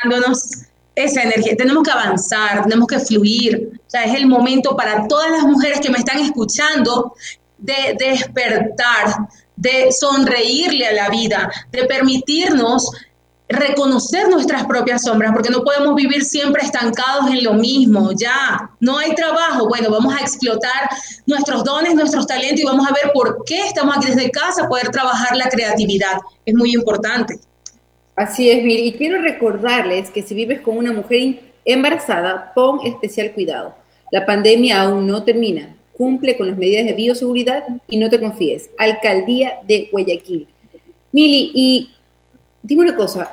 [0.03, 1.55] dándonos esa energía.
[1.57, 3.71] Tenemos que avanzar, tenemos que fluir.
[3.75, 7.15] O sea, es el momento para todas las mujeres que me están escuchando
[7.57, 9.07] de despertar,
[9.55, 12.91] de sonreírle a la vida, de permitirnos
[13.47, 18.97] reconocer nuestras propias sombras, porque no podemos vivir siempre estancados en lo mismo, ya, no
[18.97, 20.89] hay trabajo, bueno, vamos a explotar
[21.27, 24.89] nuestros dones, nuestros talentos y vamos a ver por qué estamos aquí desde casa, poder
[24.89, 27.39] trabajar la creatividad, es muy importante.
[28.15, 33.31] Así es, Miri, y quiero recordarles que si vives con una mujer embarazada, pon especial
[33.33, 33.75] cuidado.
[34.11, 38.69] La pandemia aún no termina cumple con las medidas de bioseguridad y no te confíes.
[38.77, 40.47] Alcaldía de Guayaquil.
[41.11, 41.91] Mili, y
[42.61, 43.31] dime una cosa,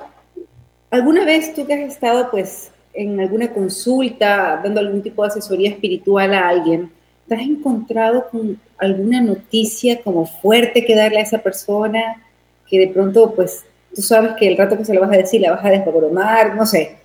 [0.91, 5.71] ¿alguna vez tú que has estado pues en alguna consulta, dando algún tipo de asesoría
[5.71, 6.91] espiritual a alguien,
[7.27, 12.23] te has encontrado con alguna noticia como fuerte que darle a esa persona,
[12.69, 15.41] que de pronto pues tú sabes que el rato que se lo vas a decir
[15.41, 16.99] la vas a desbromar, no sé?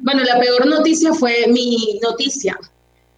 [0.00, 2.58] Bueno, la peor noticia fue mi noticia,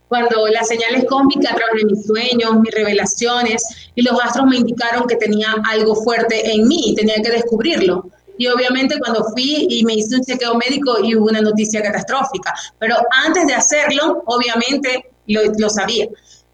[0.09, 3.63] cuando las señales cósmicas a través de mis sueños, mis revelaciones,
[3.95, 8.09] y los astros me indicaron que tenía algo fuerte en mí, tenía que descubrirlo.
[8.39, 12.55] Y obviamente cuando fui y me hice un chequeo médico y hubo una noticia catastrófica,
[12.79, 12.97] pero
[13.27, 16.07] antes de hacerlo, obviamente lo, sabía.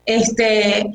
[0.06, 0.92] Este,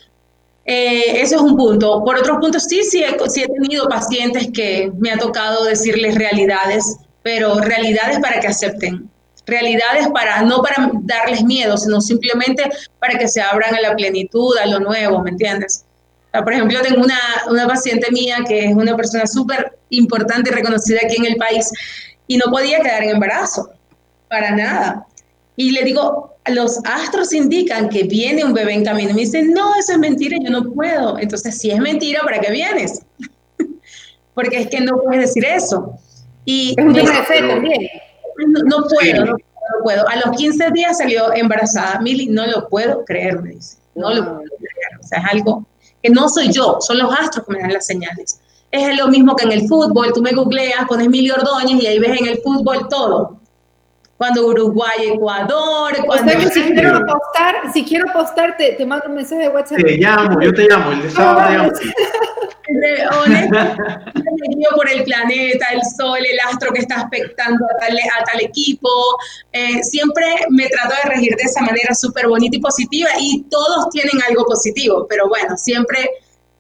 [0.66, 2.04] eh, eso es un punto.
[2.04, 6.98] Por otro punto, sí, sí sí he tenido pacientes que me ha tocado decirles realidades,
[7.22, 9.10] pero realidades para que acepten
[9.50, 12.70] realidades para, no para darles miedo, sino simplemente
[13.00, 15.86] para que se abran a la plenitud, a lo nuevo, ¿me entiendes?
[16.32, 17.20] por ejemplo, tengo una,
[17.50, 21.72] una paciente mía que es una persona súper importante y reconocida aquí en el país
[22.28, 23.72] y no podía quedar en embarazo.
[24.28, 25.08] para nada.
[25.56, 29.14] Y le digo, los astros indican que viene un bebé en camino.
[29.14, 31.18] Me dicen, no, eso es mentira, yo no puedo.
[31.18, 33.02] Entonces, si es mentira, ¿para qué vienes?
[34.34, 35.96] Porque es que no puedes decir eso.
[36.46, 37.90] Y es un tema de fe también.
[38.48, 39.36] No, puedo, no,
[39.84, 40.08] puedo.
[40.08, 42.00] A los 15 días salió embarazada.
[42.00, 43.78] Mili, no lo puedo creer, me dice.
[43.96, 45.00] No lo puedo creer.
[45.00, 45.66] O sea, es algo
[46.02, 48.40] que no soy yo, son los astros que me dan las señales.
[48.72, 50.14] Es lo mismo que en el fútbol.
[50.14, 53.40] Tú me googleas, pones Mili Ordóñez y ahí ves en el fútbol todo
[54.20, 55.96] cuando Uruguay, Ecuador.
[56.06, 56.26] Cuando...
[56.26, 59.50] O sea que si quiero apostar, si quiero apostar, te, te mando un mensaje de
[59.50, 59.78] WhatsApp.
[59.78, 61.10] Te llamo, yo te llamo, el de
[64.76, 68.90] por el planeta, el sol, el astro que está aspectando a tal, a tal equipo.
[69.52, 73.90] Eh, siempre me trato de regir de esa manera súper bonita y positiva y todos
[73.90, 76.10] tienen algo positivo, pero bueno, siempre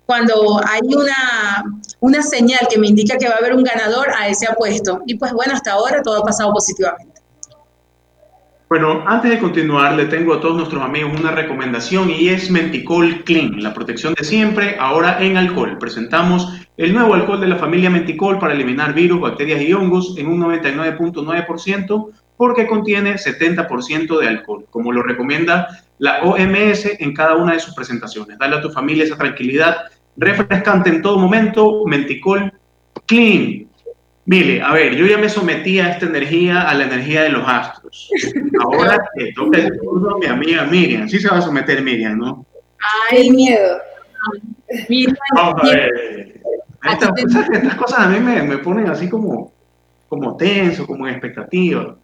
[0.06, 1.64] cuando hay una,
[2.00, 5.02] una señal que me indica que va a haber un ganador, a ese apuesto.
[5.06, 7.19] Y pues bueno, hasta ahora todo ha pasado positivamente.
[8.70, 13.24] Bueno, antes de continuar, le tengo a todos nuestros amigos una recomendación y es Menticol
[13.24, 15.80] Clean, la protección de siempre, ahora en alcohol.
[15.80, 20.28] Presentamos el nuevo alcohol de la familia Menticol para eliminar virus, bacterias y hongos en
[20.28, 25.68] un 99.9% porque contiene 70% de alcohol, como lo recomienda
[25.98, 28.38] la OMS en cada una de sus presentaciones.
[28.38, 29.78] Dale a tu familia esa tranquilidad
[30.16, 32.54] refrescante en todo momento, Menticol
[33.08, 33.69] Clean.
[34.30, 37.48] Mire, a ver, yo ya me sometí a esta energía, a la energía de los
[37.48, 38.12] astros.
[38.64, 41.10] Ahora que toca el turno a mi amiga Miriam.
[41.10, 42.46] Sí se va a someter Miriam, ¿no?
[43.10, 43.80] Ay, miedo.
[44.88, 46.42] Miriam, Vamos a ver.
[46.84, 49.52] Estas, cosas a mí me, me, ponen así como,
[50.08, 51.98] como tenso, como en expectativa.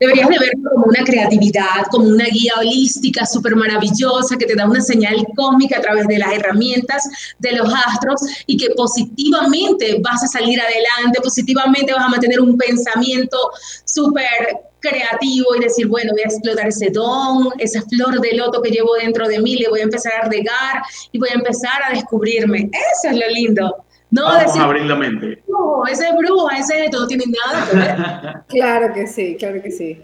[0.00, 4.66] Deberías de verlo como una creatividad, como una guía holística súper maravillosa que te da
[4.66, 7.02] una señal cósmica a través de las herramientas
[7.38, 12.56] de los astros y que positivamente vas a salir adelante, positivamente vas a mantener un
[12.56, 13.38] pensamiento
[13.84, 18.70] súper creativo y decir, bueno, voy a explotar ese don, esa flor de loto que
[18.70, 21.90] llevo dentro de mí, le voy a empezar a regar y voy a empezar a
[21.94, 22.70] descubrirme.
[22.72, 23.84] Eso es lo lindo.
[24.14, 25.42] No Vamos a abrir la mente.
[25.48, 27.96] No, ese es bruja, ese no tiene nada que ver.
[28.48, 30.00] claro que sí, claro que sí.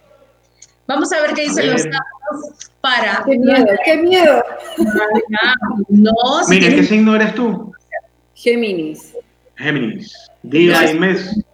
[0.88, 3.22] Vamos a ver qué dicen los datos para.
[3.24, 3.66] ¡Qué miedo!
[3.84, 4.44] ¡Qué miedo!
[5.88, 6.12] No,
[6.44, 7.72] si Mire, ¿qué signo eres tú?
[8.34, 9.14] Géminis.
[9.54, 10.12] Géminis.
[10.42, 11.44] Día y mes.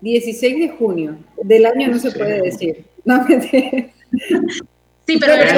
[0.00, 1.18] 16 de junio.
[1.42, 2.86] Del año no se puede decir.
[3.04, 3.26] No,
[5.06, 5.52] Sí, pero eres,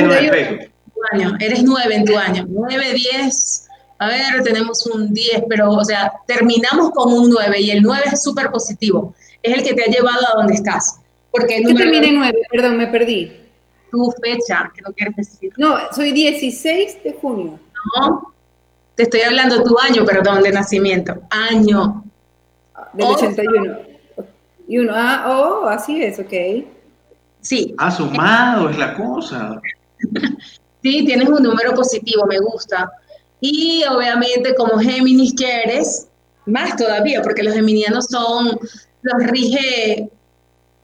[1.12, 1.36] año.
[1.38, 2.46] eres 9 en tu año.
[2.48, 3.68] 9, 10,
[4.02, 8.02] a ver, tenemos un 10, pero, o sea, terminamos con un 9 y el 9
[8.12, 9.14] es súper positivo.
[9.42, 11.00] Es el que te ha llevado a donde estás.
[11.30, 12.42] Porque el termina en 9?
[12.50, 13.32] Perdón, me perdí.
[13.90, 15.52] Tu fecha, que no quieres decir.
[15.56, 17.58] No, soy 16 de junio.
[17.96, 18.32] No,
[18.94, 21.22] te estoy hablando tu año, perdón, de nacimiento.
[21.30, 22.04] Año.
[22.92, 23.78] Del 81.
[24.68, 26.64] Y uno, ah, oh, así es, ok.
[27.40, 27.74] Sí.
[27.78, 29.60] Ha sumado, es la cosa.
[30.82, 32.90] sí, tienes un número positivo, me gusta.
[33.44, 36.06] Y obviamente como Géminis que eres,
[36.46, 38.56] más todavía, porque los geminianos son,
[39.02, 40.08] los rige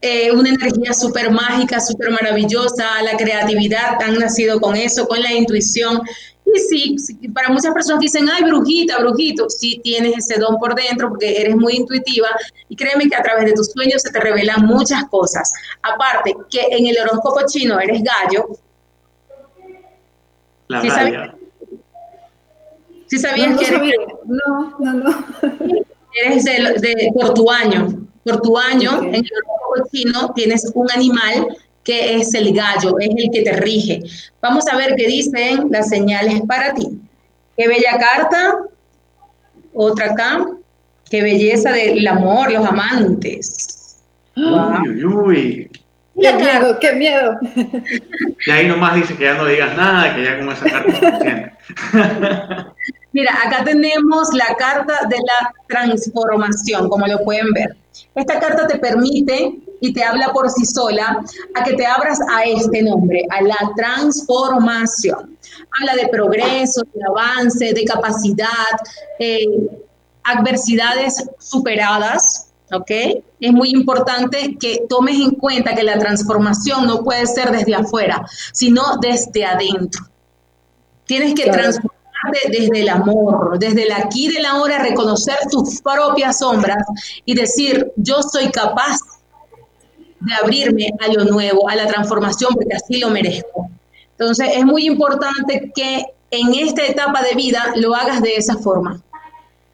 [0.01, 5.31] eh, una energía súper mágica, súper maravillosa, la creatividad, han nacido con eso, con la
[5.31, 6.01] intuición.
[6.45, 11.07] Y sí, para muchas personas dicen, ay, brujita, brujito, sí tienes ese don por dentro
[11.07, 12.27] porque eres muy intuitiva
[12.67, 15.49] y créeme que a través de tus sueños se te revelan muchas cosas.
[15.81, 18.49] Aparte, que en el horóscopo chino eres gallo.
[20.67, 20.89] La ¿sí
[23.09, 23.95] ¿Sí sabías no, que eres,
[24.25, 25.25] no, no, no.
[26.13, 28.07] Eres de, por tu año.
[28.23, 29.31] Por tu año, en el
[29.91, 31.47] chino tienes un animal
[31.83, 34.03] que es el gallo, es el que te rige.
[34.41, 36.99] Vamos a ver qué dicen las señales para ti.
[37.57, 38.59] Qué bella carta.
[39.73, 40.47] Otra acá.
[41.09, 43.97] Qué belleza del amor, los amantes.
[44.35, 45.71] Uy, uy.
[46.21, 47.37] Qué miedo, qué miedo.
[48.45, 51.57] Y ahí nomás dice que ya no digas nada, que ya como esa carta
[53.11, 57.75] Mira, acá tenemos la carta de la transformación, como lo pueden ver.
[58.13, 61.23] Esta carta te permite y te habla por sí sola
[61.55, 65.37] a que te abras a este nombre, a la transformación.
[65.79, 68.47] Habla de progreso, de avance, de capacidad,
[69.19, 69.45] eh,
[70.23, 72.91] adversidades superadas, ¿ok?
[73.39, 78.25] Es muy importante que tomes en cuenta que la transformación no puede ser desde afuera,
[78.53, 80.05] sino desde adentro.
[81.05, 81.99] Tienes que transformar
[82.51, 86.85] desde el amor, desde el aquí de la ahora, reconocer tus propias sombras
[87.25, 88.97] y decir, yo soy capaz
[90.19, 93.69] de abrirme a lo nuevo, a la transformación, porque así lo merezco.
[94.11, 99.01] Entonces, es muy importante que en esta etapa de vida lo hagas de esa forma.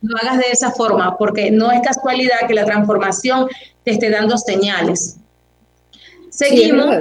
[0.06, 3.47] Lo hagas de esa forma, porque no es casualidad que la transformación
[3.84, 5.18] te esté dando señales.
[6.30, 6.97] Seguimos.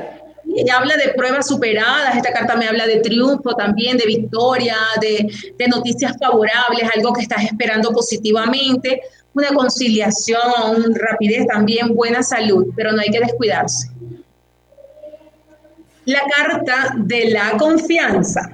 [0.46, 5.28] y habla de pruebas superadas, esta carta me habla de triunfo también, de victoria, de,
[5.58, 9.02] de noticias favorables, algo que estás esperando positivamente,
[9.34, 13.90] una conciliación, rapidez también, buena salud, pero no hay que descuidarse.
[16.04, 18.53] La carta de la confianza.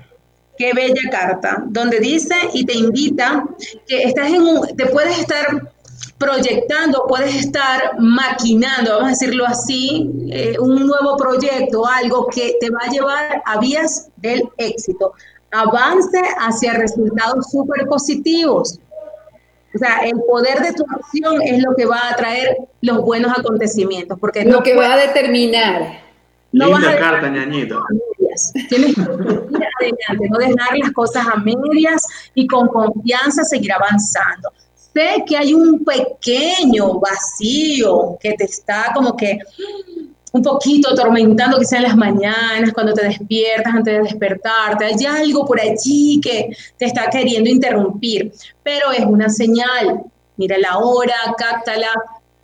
[0.61, 3.47] Qué bella carta, donde dice y te invita
[3.89, 5.73] que estás en un, te puedes estar
[6.19, 12.69] proyectando, puedes estar maquinando, vamos a decirlo así, eh, un nuevo proyecto, algo que te
[12.69, 15.15] va a llevar a vías del éxito.
[15.51, 18.79] Avance hacia resultados súper positivos.
[19.75, 23.33] O sea, el poder de tu acción es lo que va a traer los buenos
[23.35, 24.19] acontecimientos.
[24.19, 26.03] Porque lo que va a determinar.
[26.53, 27.31] No Linda carta,
[28.55, 28.69] ñañita.
[28.69, 34.51] Tienes que ir adelante, no dejar las cosas a medias y con confianza seguir avanzando.
[34.93, 39.39] Sé que hay un pequeño vacío que te está como que
[40.33, 45.45] un poquito atormentando quizá en las mañanas, cuando te despiertas, antes de despertarte, hay algo
[45.45, 48.33] por allí que te está queriendo interrumpir,
[48.63, 50.03] pero es una señal.
[50.37, 51.93] Mira la hora, cáctala.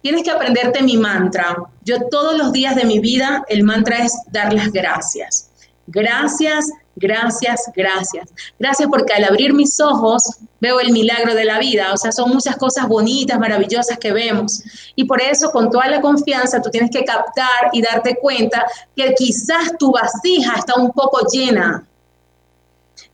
[0.03, 1.57] Tienes que aprenderte mi mantra.
[1.84, 5.51] Yo todos los días de mi vida, el mantra es dar las gracias.
[5.87, 6.66] Gracias,
[6.97, 8.28] gracias, gracias.
[8.59, 11.93] Gracias porque al abrir mis ojos veo el milagro de la vida.
[11.93, 14.62] O sea, son muchas cosas bonitas, maravillosas que vemos.
[14.97, 18.66] Y por eso, con toda la confianza, tú tienes que captar y darte cuenta
[18.97, 21.84] que quizás tu vasija está un poco llena.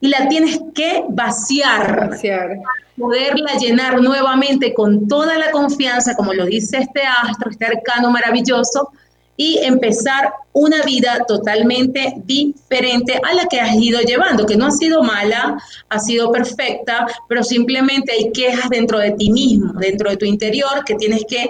[0.00, 2.10] Y la tienes que vaciar.
[2.10, 2.58] vaciar.
[2.98, 8.92] Poderla llenar nuevamente con toda la confianza, como lo dice este astro, este arcano maravilloso,
[9.36, 14.70] y empezar una vida totalmente diferente a la que has ido llevando, que no ha
[14.70, 15.56] sido mala,
[15.88, 20.84] ha sido perfecta, pero simplemente hay quejas dentro de ti mismo, dentro de tu interior,
[20.84, 21.48] que tienes que,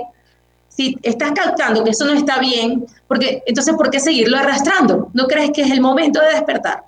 [0.69, 5.11] si estás captando que eso no está bien, porque entonces ¿por qué seguirlo arrastrando?
[5.13, 6.85] ¿No crees que es el momento de despertar?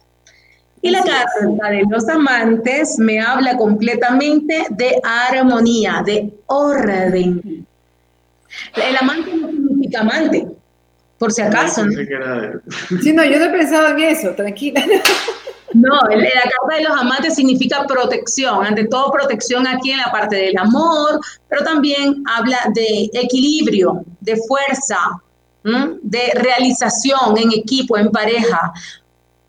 [0.81, 7.67] Y la carta de los amantes me habla completamente de armonía, de orden.
[8.77, 10.47] El amante no significa amante,
[11.19, 11.85] por si acaso.
[11.87, 11.93] ¿no?
[13.03, 14.85] Sí, no, yo no he pensado en eso, tranquila.
[15.75, 20.37] No, la carta de los amantes significa protección, ante todo protección aquí en la parte
[20.37, 24.99] del amor, pero también habla de equilibrio, de fuerza,
[25.65, 28.73] de realización en equipo, en pareja.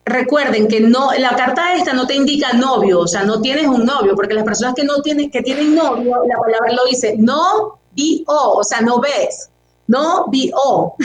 [0.06, 3.86] Recuerden que no, la carta esta no te indica novio, o sea, no tienes un
[3.86, 7.80] novio, porque las personas que no tienen, que tienen novio, la palabra lo dice, no
[7.92, 9.50] vi o, o sea, no ves,
[9.88, 10.96] no vi o.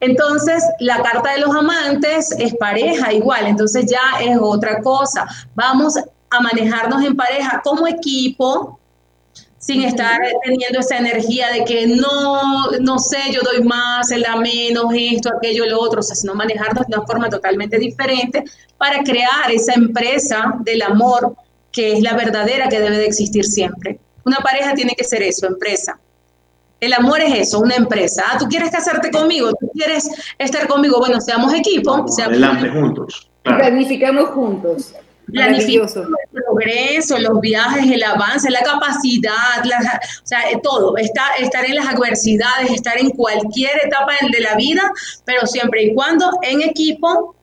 [0.00, 5.26] Entonces, la carta de los amantes es pareja igual, entonces ya es otra cosa.
[5.54, 8.78] Vamos a manejarnos en pareja como equipo,
[9.58, 14.34] sin estar teniendo esa energía de que no, no sé, yo doy más, él da
[14.34, 18.42] menos, esto, aquello, lo otro, o sea, sino manejarnos de una forma totalmente diferente
[18.76, 21.36] para crear esa empresa del amor
[21.70, 24.00] que es la verdadera que debe de existir siempre.
[24.24, 25.98] Una pareja tiene que ser eso, empresa.
[26.82, 28.24] El amor es eso, una empresa.
[28.26, 30.98] Ah, tú quieres casarte conmigo, tú quieres estar conmigo.
[30.98, 32.08] Bueno, seamos equipo.
[32.08, 33.30] Seamos adelante juntos.
[33.44, 34.92] Planificamos juntos.
[35.26, 40.96] Planificamos el progreso, los viajes, el avance, la capacidad, o sea, eh, todo.
[40.96, 44.90] Está, estar en las adversidades, estar en cualquier etapa de la vida,
[45.24, 47.36] pero siempre y cuando en equipo,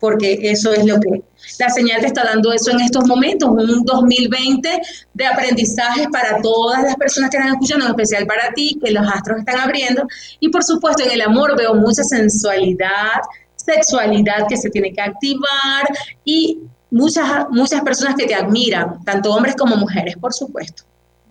[0.00, 1.22] porque eso es lo que
[1.58, 4.68] la señal te está dando eso en estos momentos, un 2020
[5.14, 9.06] de aprendizaje para todas las personas que están escuchando, en especial para ti, que los
[9.06, 10.06] astros están abriendo.
[10.40, 13.20] Y por supuesto, en el amor veo mucha sensualidad,
[13.56, 15.86] sexualidad que se tiene que activar
[16.24, 20.84] y muchas, muchas personas que te admiran, tanto hombres como mujeres, por supuesto.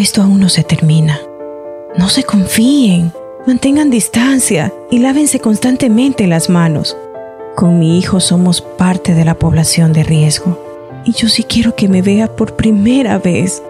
[0.00, 1.20] Esto aún no se termina.
[1.98, 3.12] No se confíen,
[3.46, 6.96] mantengan distancia y lávense constantemente las manos.
[7.54, 10.58] Con mi hijo somos parte de la población de riesgo
[11.04, 13.62] y yo sí quiero que me vea por primera vez.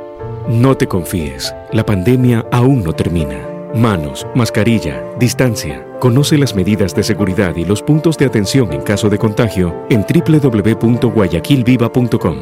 [0.49, 3.45] No te confíes, la pandemia aún no termina.
[3.75, 5.85] Manos, mascarilla, distancia.
[5.99, 10.03] Conoce las medidas de seguridad y los puntos de atención en caso de contagio en
[10.03, 12.37] www.guayaquilviva.com.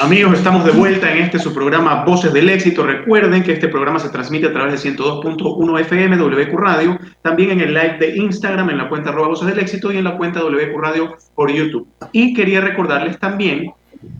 [0.00, 2.86] Amigos, estamos de vuelta en este su programa Voces del Éxito.
[2.86, 7.60] Recuerden que este programa se transmite a través de 102.1 FM WQ Radio, también en
[7.62, 10.38] el live de Instagram, en la cuenta arroba Voces del Éxito y en la cuenta
[10.40, 11.88] WQ Radio por YouTube.
[12.12, 13.72] Y quería recordarles también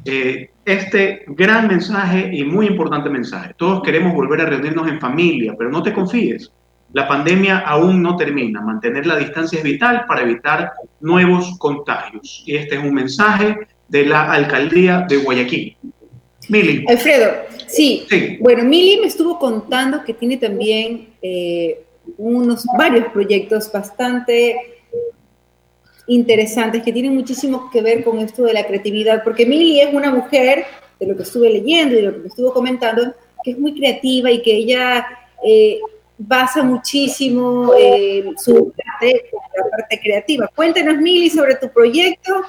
[0.05, 3.55] eh, este gran mensaje y muy importante mensaje.
[3.57, 6.51] Todos queremos volver a reunirnos en familia, pero no te confíes.
[6.93, 8.61] La pandemia aún no termina.
[8.62, 12.43] Mantener la distancia es vital para evitar nuevos contagios.
[12.47, 13.57] Y este es un mensaje
[13.89, 15.76] de la alcaldía de Guayaquil.
[16.49, 16.84] Mili.
[16.89, 17.30] Alfredo,
[17.66, 18.07] sí.
[18.41, 21.82] Bueno, Mili me estuvo contando que tiene también eh,
[22.16, 24.57] unos varios proyectos bastante
[26.07, 30.11] interesantes que tienen muchísimo que ver con esto de la creatividad, porque Mili es una
[30.11, 30.64] mujer,
[30.99, 33.14] de lo que estuve leyendo y de lo que me estuvo comentando,
[33.45, 35.07] que es muy creativa y que ella
[35.45, 35.78] eh,
[36.16, 40.51] basa muchísimo eh, su parte, la parte creativa.
[40.55, 42.43] Cuéntanos, Mili, sobre tu proyecto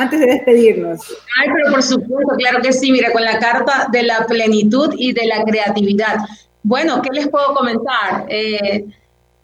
[0.00, 1.00] antes de despedirnos.
[1.40, 5.12] Ay, pero por supuesto, claro que sí, mira, con la carta de la plenitud y
[5.12, 6.16] de la creatividad.
[6.62, 8.26] Bueno, ¿qué les puedo comentar?
[8.28, 8.86] Eh,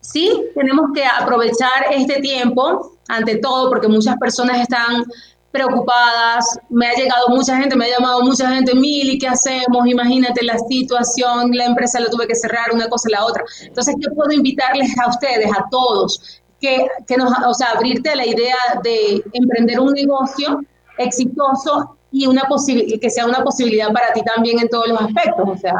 [0.01, 5.05] sí, tenemos que aprovechar este tiempo, ante todo, porque muchas personas están
[5.53, 9.87] preocupadas, me ha llegado mucha gente, me ha llamado mucha gente, Mili, ¿qué hacemos?
[9.87, 13.43] Imagínate la situación, la empresa la tuve que cerrar, una cosa la otra.
[13.63, 16.43] Entonces, ¿qué puedo invitarles a ustedes, a todos?
[16.61, 20.61] Que, que nos, o sea, abrirte a la idea de emprender un negocio
[20.99, 22.43] exitoso y una
[23.01, 25.47] que sea una posibilidad para ti también en todos los aspectos.
[25.49, 25.75] O sea,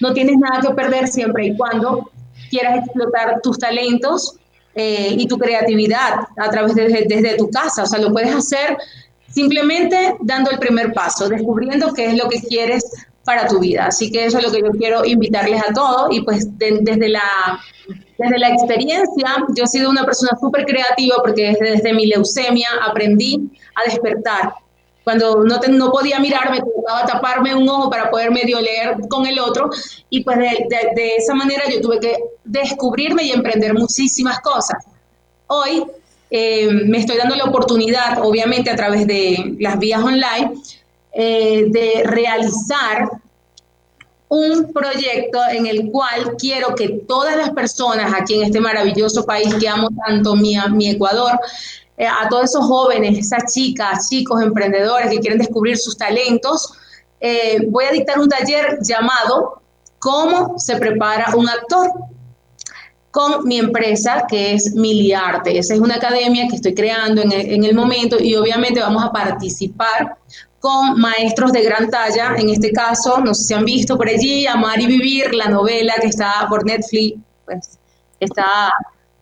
[0.00, 2.10] no tienes nada que perder siempre y cuando
[2.48, 4.36] quieras explotar tus talentos
[4.74, 7.82] eh, y tu creatividad a través de desde tu casa.
[7.82, 8.76] O sea, lo puedes hacer
[9.28, 12.84] simplemente dando el primer paso, descubriendo qué es lo que quieres
[13.24, 13.86] para tu vida.
[13.86, 17.60] Así que eso es lo que yo quiero invitarles a todos y pues desde, la,
[18.20, 23.50] desde la experiencia, yo he sido una persona súper creativa porque desde, mi leucemia aprendí
[23.74, 24.52] a despertar.
[25.02, 29.70] Cuando no, podía mirarme, tocaba taparme un ojo para poder medio leer con el otro
[30.10, 34.84] y pues de, de esa manera yo tuve que descubrirme y emprender muchísimas cosas.
[35.46, 35.84] Hoy
[36.30, 40.52] eh, me estoy dando la oportunidad, obviamente a través de las vías online,
[41.12, 43.10] eh, de realizar
[44.30, 49.52] un proyecto en el cual quiero que todas las personas aquí en este maravilloso país
[49.56, 51.32] que amo tanto, mi, mi Ecuador,
[51.96, 56.72] eh, a todos esos jóvenes, esas chicas, chicos, emprendedores que quieren descubrir sus talentos,
[57.20, 59.60] eh, voy a dictar un taller llamado
[59.98, 61.90] ¿Cómo se prepara un actor?
[63.10, 65.58] con mi empresa que es Miliarte.
[65.58, 69.04] Esa es una academia que estoy creando en el, en el momento y obviamente vamos
[69.04, 70.16] a participar
[70.60, 74.46] con maestros de gran talla, en este caso, no sé si han visto por allí,
[74.46, 77.78] Amar y Vivir, la novela que está por Netflix, pues
[78.20, 78.70] está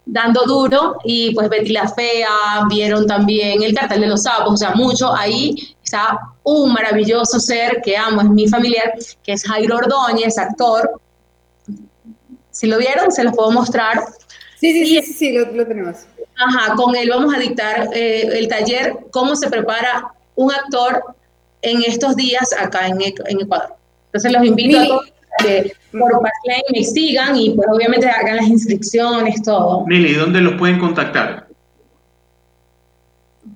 [0.04, 4.56] dando duro, y pues Betty la Fea, vieron también El cartel de los sapos, o
[4.56, 9.76] sea, mucho, ahí está un maravilloso ser que amo, es mi familiar, que es Jairo
[9.76, 11.00] Ordóñez, actor.
[12.50, 14.02] Si lo vieron, se los puedo mostrar.
[14.58, 15.98] Sí, sí, sí, sí, lo, tenemos.
[16.36, 21.02] Ajá, con él vamos a dictar eh, el taller, cómo se prepara un actor
[21.62, 23.74] en estos días acá en, Ecuador.
[24.06, 28.48] Entonces los invito a todos que por Passlane me sigan y pues obviamente hagan las
[28.48, 29.86] inscripciones, todo.
[29.86, 31.46] Mili, ¿dónde los pueden contactar?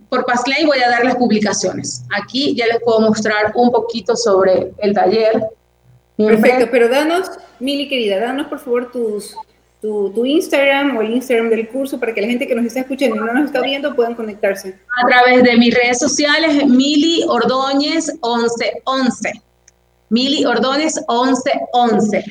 [0.08, 2.04] Por Passlane voy a dar las publicaciones.
[2.22, 5.42] Aquí ya les puedo mostrar un poquito sobre el taller.
[6.16, 9.34] Perfecto, pero danos, Mili querida, danos por favor tus,
[9.82, 13.16] tu, Instagram o el Instagram del curso para que la gente que nos está escuchando
[13.16, 14.78] y no nos está viendo puedan conectarse.
[15.02, 19.42] A través de mis redes sociales, Mili Ordóñez 1111.
[20.08, 22.24] Mili Ordóñez 1111.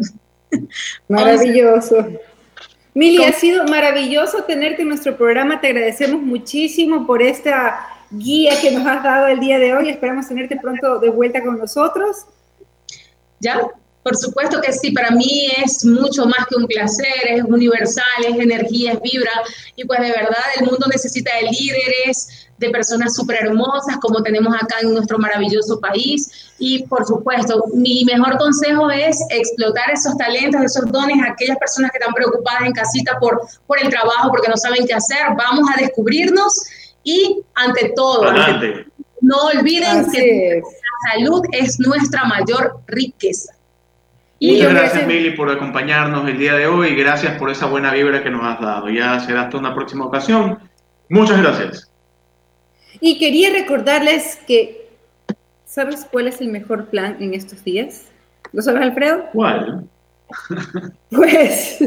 [1.08, 2.06] Maravilloso.
[2.94, 5.62] Mili, ha sido maravilloso tenerte en nuestro programa.
[5.62, 9.90] Te agradecemos muchísimo por esta guía que nos has dado el día de hoy.
[9.90, 12.26] Esperamos tenerte pronto de vuelta con nosotros.
[13.40, 13.62] Ya,
[14.04, 18.36] por supuesto que sí, para mí es mucho más que un placer, es universal, es
[18.36, 19.32] energía, es vibra.
[19.76, 24.54] Y pues de verdad el mundo necesita de líderes, de personas súper hermosas como tenemos
[24.56, 26.51] acá en nuestro maravilloso país.
[26.64, 31.98] Y por supuesto, mi mejor consejo es explotar esos talentos, esos dones aquellas personas que
[31.98, 35.26] están preocupadas en casita por, por el trabajo, porque no saben qué hacer.
[35.36, 36.54] Vamos a descubrirnos
[37.04, 38.32] y ante todo,
[39.22, 43.54] no olviden que la salud es nuestra mayor riqueza.
[44.38, 48.22] Y Muchas gracias, Mili, por acompañarnos el día de hoy gracias por esa buena vibra
[48.22, 48.88] que nos has dado.
[48.90, 50.60] Ya será hasta una próxima ocasión.
[51.10, 51.92] Muchas gracias.
[53.00, 54.81] Y quería recordarles que,
[55.72, 58.04] ¿sabes cuál es el mejor plan en estos días?
[58.52, 59.26] ¿Lo sabes, Alfredo?
[59.34, 59.88] ¿Cuál?
[61.10, 61.80] Pues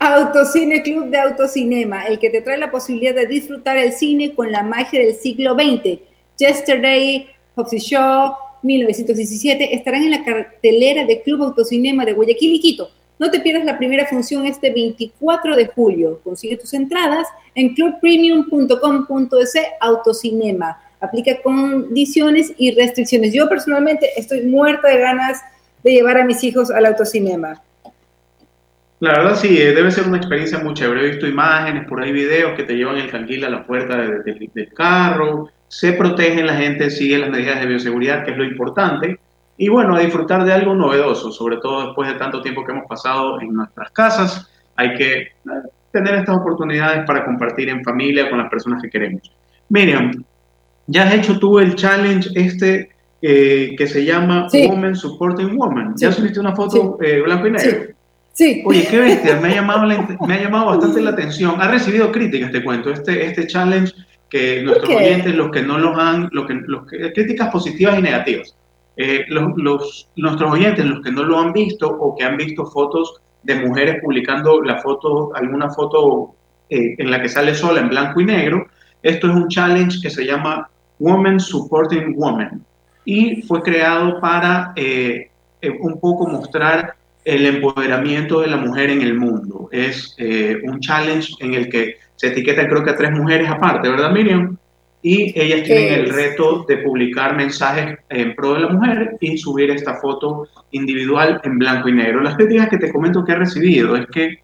[0.00, 4.50] Autocine Club de Autocinema, el que te trae la posibilidad de disfrutar el cine con
[4.50, 6.00] la magia del siglo XX.
[6.36, 12.90] Yesterday, Hobbs Show, 1917 estarán en la cartelera de Club Autocinema de Guayaquil y Quito.
[13.20, 16.20] No te pierdas la primera función este 24 de julio.
[16.24, 20.82] Consigue tus entradas en clubpremium.com.es autocinema.
[21.00, 23.32] Aplica condiciones y restricciones.
[23.32, 25.40] Yo personalmente estoy muerta de ganas
[25.82, 27.62] de llevar a mis hijos al autocinema.
[29.00, 31.02] La verdad sí, eh, debe ser una experiencia muy chévere.
[31.02, 34.72] He visto imágenes, por ahí videos que te llevan el canguil a la puerta del
[34.74, 39.20] carro, se protegen la gente, sigue las medidas de bioseguridad, que es lo importante.
[39.56, 42.86] Y bueno, a disfrutar de algo novedoso, sobre todo después de tanto tiempo que hemos
[42.86, 44.50] pasado en nuestras casas.
[44.74, 45.30] Hay que eh,
[45.92, 49.30] tener estas oportunidades para compartir en familia con las personas que queremos.
[49.68, 50.24] Miriam,
[50.88, 52.90] ya has hecho tú el challenge este
[53.22, 55.94] eh, que se llama Women Supporting Women.
[55.96, 57.94] ¿Ya subiste una foto eh, blanco y negro?
[58.32, 58.62] Sí.
[58.64, 59.86] Oye, qué bestia, me ha, llamado
[60.26, 61.60] me ha llamado bastante la atención.
[61.60, 63.92] Ha recibido críticas, te cuento, este, este challenge
[64.30, 68.54] que nuestros oyentes, los que no los han, lo que, los críticas positivas y negativas.
[68.96, 73.20] Eh, los, nuestros oyentes, los que no lo han visto o que han visto fotos
[73.44, 76.34] de mujeres publicando la foto, alguna foto
[76.68, 78.66] eh, en la que sale sola en blanco y negro,
[79.02, 80.68] esto es un challenge que se llama
[80.98, 82.62] Women Supporting Women
[83.04, 85.30] y fue creado para eh,
[85.80, 86.94] un poco mostrar
[87.24, 89.68] el empoderamiento de la mujer en el mundo.
[89.72, 90.16] Es
[90.64, 94.56] un challenge en el que se etiqueta creo que a tres mujeres aparte, ¿verdad Miriam?
[95.02, 99.70] y ellas tienen el reto de publicar mensajes en pro de la mujer y subir
[99.70, 102.20] esta foto individual en blanco y negro.
[102.20, 104.38] Las críticas que te comento que he recibido es que,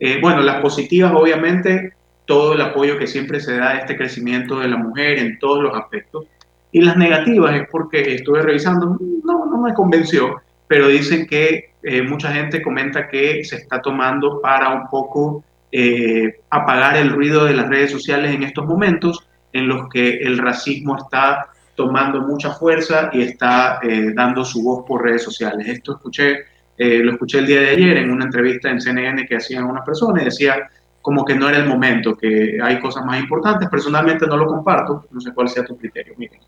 [0.00, 1.92] eh, bueno, las positivas obviamente,
[2.24, 5.62] todo el apoyo que siempre se da a este crecimiento de la mujer en todos
[5.62, 6.26] los aspectos,
[6.70, 12.02] y las negativas es porque estuve revisando, no, no me convenció, pero dicen que eh,
[12.02, 17.54] mucha gente comenta que se está tomando para un poco eh, apagar el ruido de
[17.54, 23.10] las redes sociales en estos momentos en los que el racismo está tomando mucha fuerza
[23.12, 25.66] y está eh, dando su voz por redes sociales.
[25.66, 26.44] Esto escuché,
[26.76, 29.84] eh, lo escuché el día de ayer en una entrevista en CNN que hacían una
[29.84, 30.70] persona y decía
[31.02, 33.68] como que no era el momento, que hay cosas más importantes.
[33.68, 36.14] Personalmente no lo comparto, no sé cuál sea tu criterio.
[36.16, 36.40] Miren.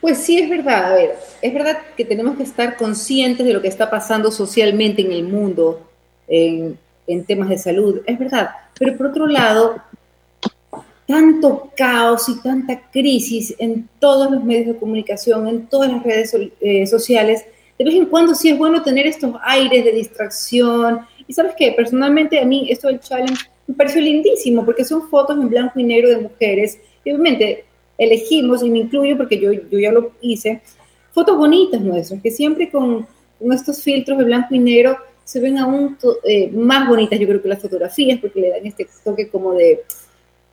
[0.00, 0.92] Pues sí, es verdad.
[0.92, 5.02] A ver, es verdad que tenemos que estar conscientes de lo que está pasando socialmente
[5.02, 5.88] en el mundo
[6.28, 6.76] en,
[7.06, 8.50] en temas de salud, es verdad.
[8.78, 9.76] Pero por otro lado,
[11.06, 16.36] tanto caos y tanta crisis en todos los medios de comunicación, en todas las redes
[16.60, 17.44] eh, sociales,
[17.78, 21.00] de vez en cuando sí es bueno tener estos aires de distracción.
[21.26, 25.36] Y sabes qué, personalmente a mí esto del challenge me pareció lindísimo porque son fotos
[25.36, 26.78] en blanco y negro de mujeres.
[27.04, 27.64] Y obviamente
[27.98, 30.60] elegimos, y me incluyo porque yo, yo ya lo hice,
[31.12, 33.06] fotos bonitas nuestras, que siempre con,
[33.52, 37.48] estos filtros de blanco y negro se ven aún eh, más bonitas, yo creo que
[37.48, 39.82] las fotografías, porque le dan este toque como de,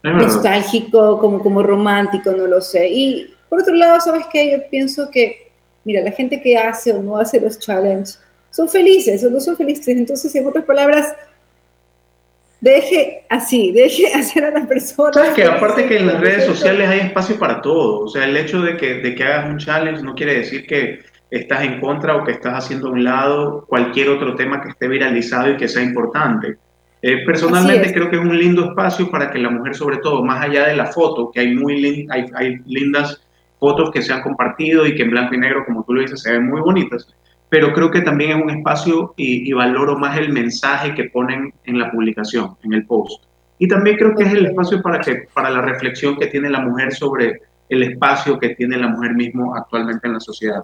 [0.04, 2.90] nostálgico, como, como romántico, no lo sé.
[2.90, 4.52] Y por otro lado, ¿sabes qué?
[4.52, 5.52] Yo pienso que,
[5.86, 8.20] mira, la gente que hace o no hace los challenges
[8.52, 9.88] son felices o no son felices.
[9.88, 11.14] Entonces, en otras palabras,
[12.64, 15.16] deje así, deje hacer a las personas.
[15.16, 18.38] Sabes que aparte que en las redes sociales hay espacio para todo, o sea, el
[18.38, 22.16] hecho de que, de que hagas un challenge no quiere decir que estás en contra
[22.16, 25.68] o que estás haciendo a un lado cualquier otro tema que esté viralizado y que
[25.68, 26.58] sea importante.
[27.02, 30.42] Eh, personalmente creo que es un lindo espacio para que la mujer, sobre todo, más
[30.42, 33.22] allá de la foto, que hay, muy hay, hay lindas
[33.60, 36.22] fotos que se han compartido y que en blanco y negro, como tú lo dices,
[36.22, 37.14] se ven muy bonitas,
[37.54, 41.54] pero creo que también es un espacio y, y, valoro más el mensaje que ponen
[41.66, 43.26] en la publicación, en el post.
[43.60, 46.62] Y también creo que es el espacio para, que, para la reflexión que tiene la
[46.62, 50.64] mujer sobre el espacio que tiene la mujer mismo actualmente en la sociedad.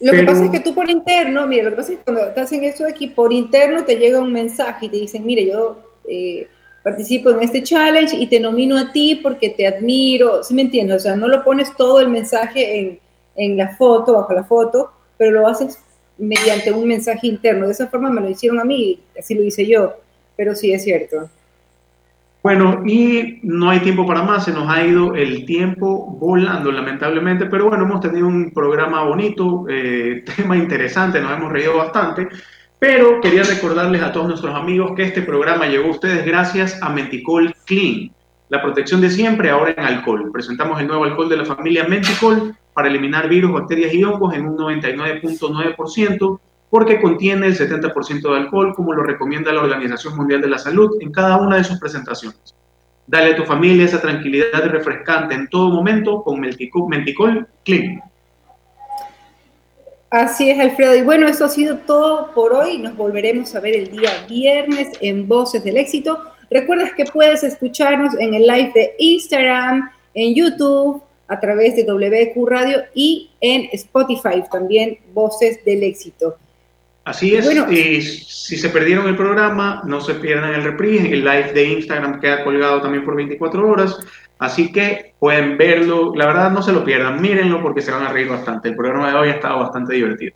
[0.00, 2.24] Lo que pasa es que tú por interno, mira, lo que pasa es que cuando
[2.28, 5.46] estás en esto de aquí, por interno te llega un mensaje y te dicen, mire,
[5.46, 5.76] yo
[6.08, 6.48] eh,
[6.82, 10.96] participo en este challenge y te nomino a ti porque te admiro, ¿sí me entiendes?
[10.96, 13.00] O sea, no lo pones todo el mensaje en,
[13.36, 15.78] en la foto, bajo la foto, pero lo haces
[16.18, 17.66] mediante un mensaje interno.
[17.66, 19.94] De esa forma me lo hicieron a mí, así lo hice yo,
[20.36, 21.28] pero sí es cierto.
[22.42, 27.46] Bueno, y no hay tiempo para más, se nos ha ido el tiempo volando, lamentablemente,
[27.46, 32.28] pero bueno, hemos tenido un programa bonito, eh, tema interesante, nos hemos reído bastante,
[32.78, 36.90] pero quería recordarles a todos nuestros amigos que este programa llegó a ustedes gracias a
[36.90, 38.12] Menticol Clean,
[38.48, 40.30] la protección de siempre ahora en alcohol.
[40.32, 44.48] Presentamos el nuevo alcohol de la familia Menticol para eliminar virus, bacterias y hongos en
[44.48, 50.50] un 99.9% porque contiene el 70% de alcohol, como lo recomienda la Organización Mundial de
[50.50, 52.54] la Salud en cada una de sus presentaciones.
[53.06, 58.02] Dale a tu familia esa tranquilidad refrescante en todo momento con Menticol, Clean.
[60.10, 60.96] Así es, Alfredo.
[60.96, 62.76] Y bueno, eso ha sido todo por hoy.
[62.76, 66.20] Nos volveremos a ver el día viernes en Voces del Éxito.
[66.50, 72.46] Recuerda que puedes escucharnos en el live de Instagram, en YouTube, a través de WQ
[72.46, 76.36] Radio y en Spotify también Voces del Éxito.
[77.04, 81.52] Así es, y si se perdieron el programa, no se pierdan el reprise, el live
[81.52, 83.96] de Instagram queda colgado también por 24 horas,
[84.40, 88.12] así que pueden verlo, la verdad no se lo pierdan, mírenlo porque se van a
[88.12, 90.34] reír bastante, el programa de hoy ha estado bastante divertido.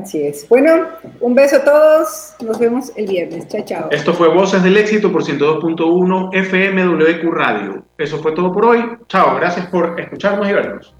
[0.00, 0.48] Así es.
[0.48, 0.88] Bueno,
[1.20, 3.88] un beso a todos, nos vemos el viernes, chao, chao.
[3.90, 7.84] Esto fue Voces del Éxito por 102.1 FMWQ Radio.
[7.98, 10.94] Eso fue todo por hoy, chao, gracias por escucharnos y vernos.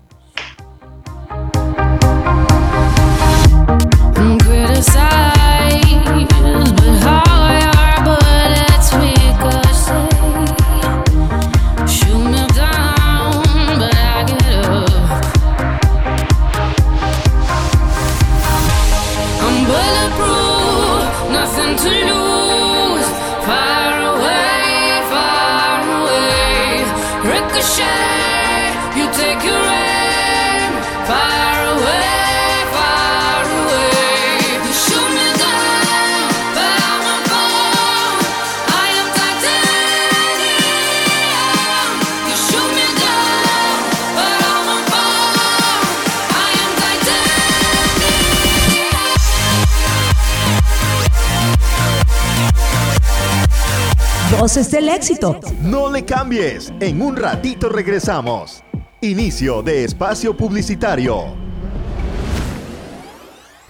[54.50, 55.38] Voces del éxito.
[55.62, 56.72] No le cambies.
[56.80, 58.64] En un ratito regresamos.
[59.00, 61.36] Inicio de espacio publicitario.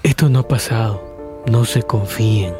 [0.03, 1.43] Esto no ha pasado.
[1.51, 2.55] No se confíen.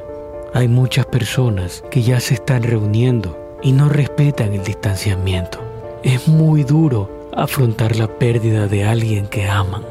[0.53, 5.59] Hay muchas personas que ya se están reuniendo y no respetan el distanciamiento.
[6.03, 9.87] Es muy duro afrontar la pérdida de alguien que aman.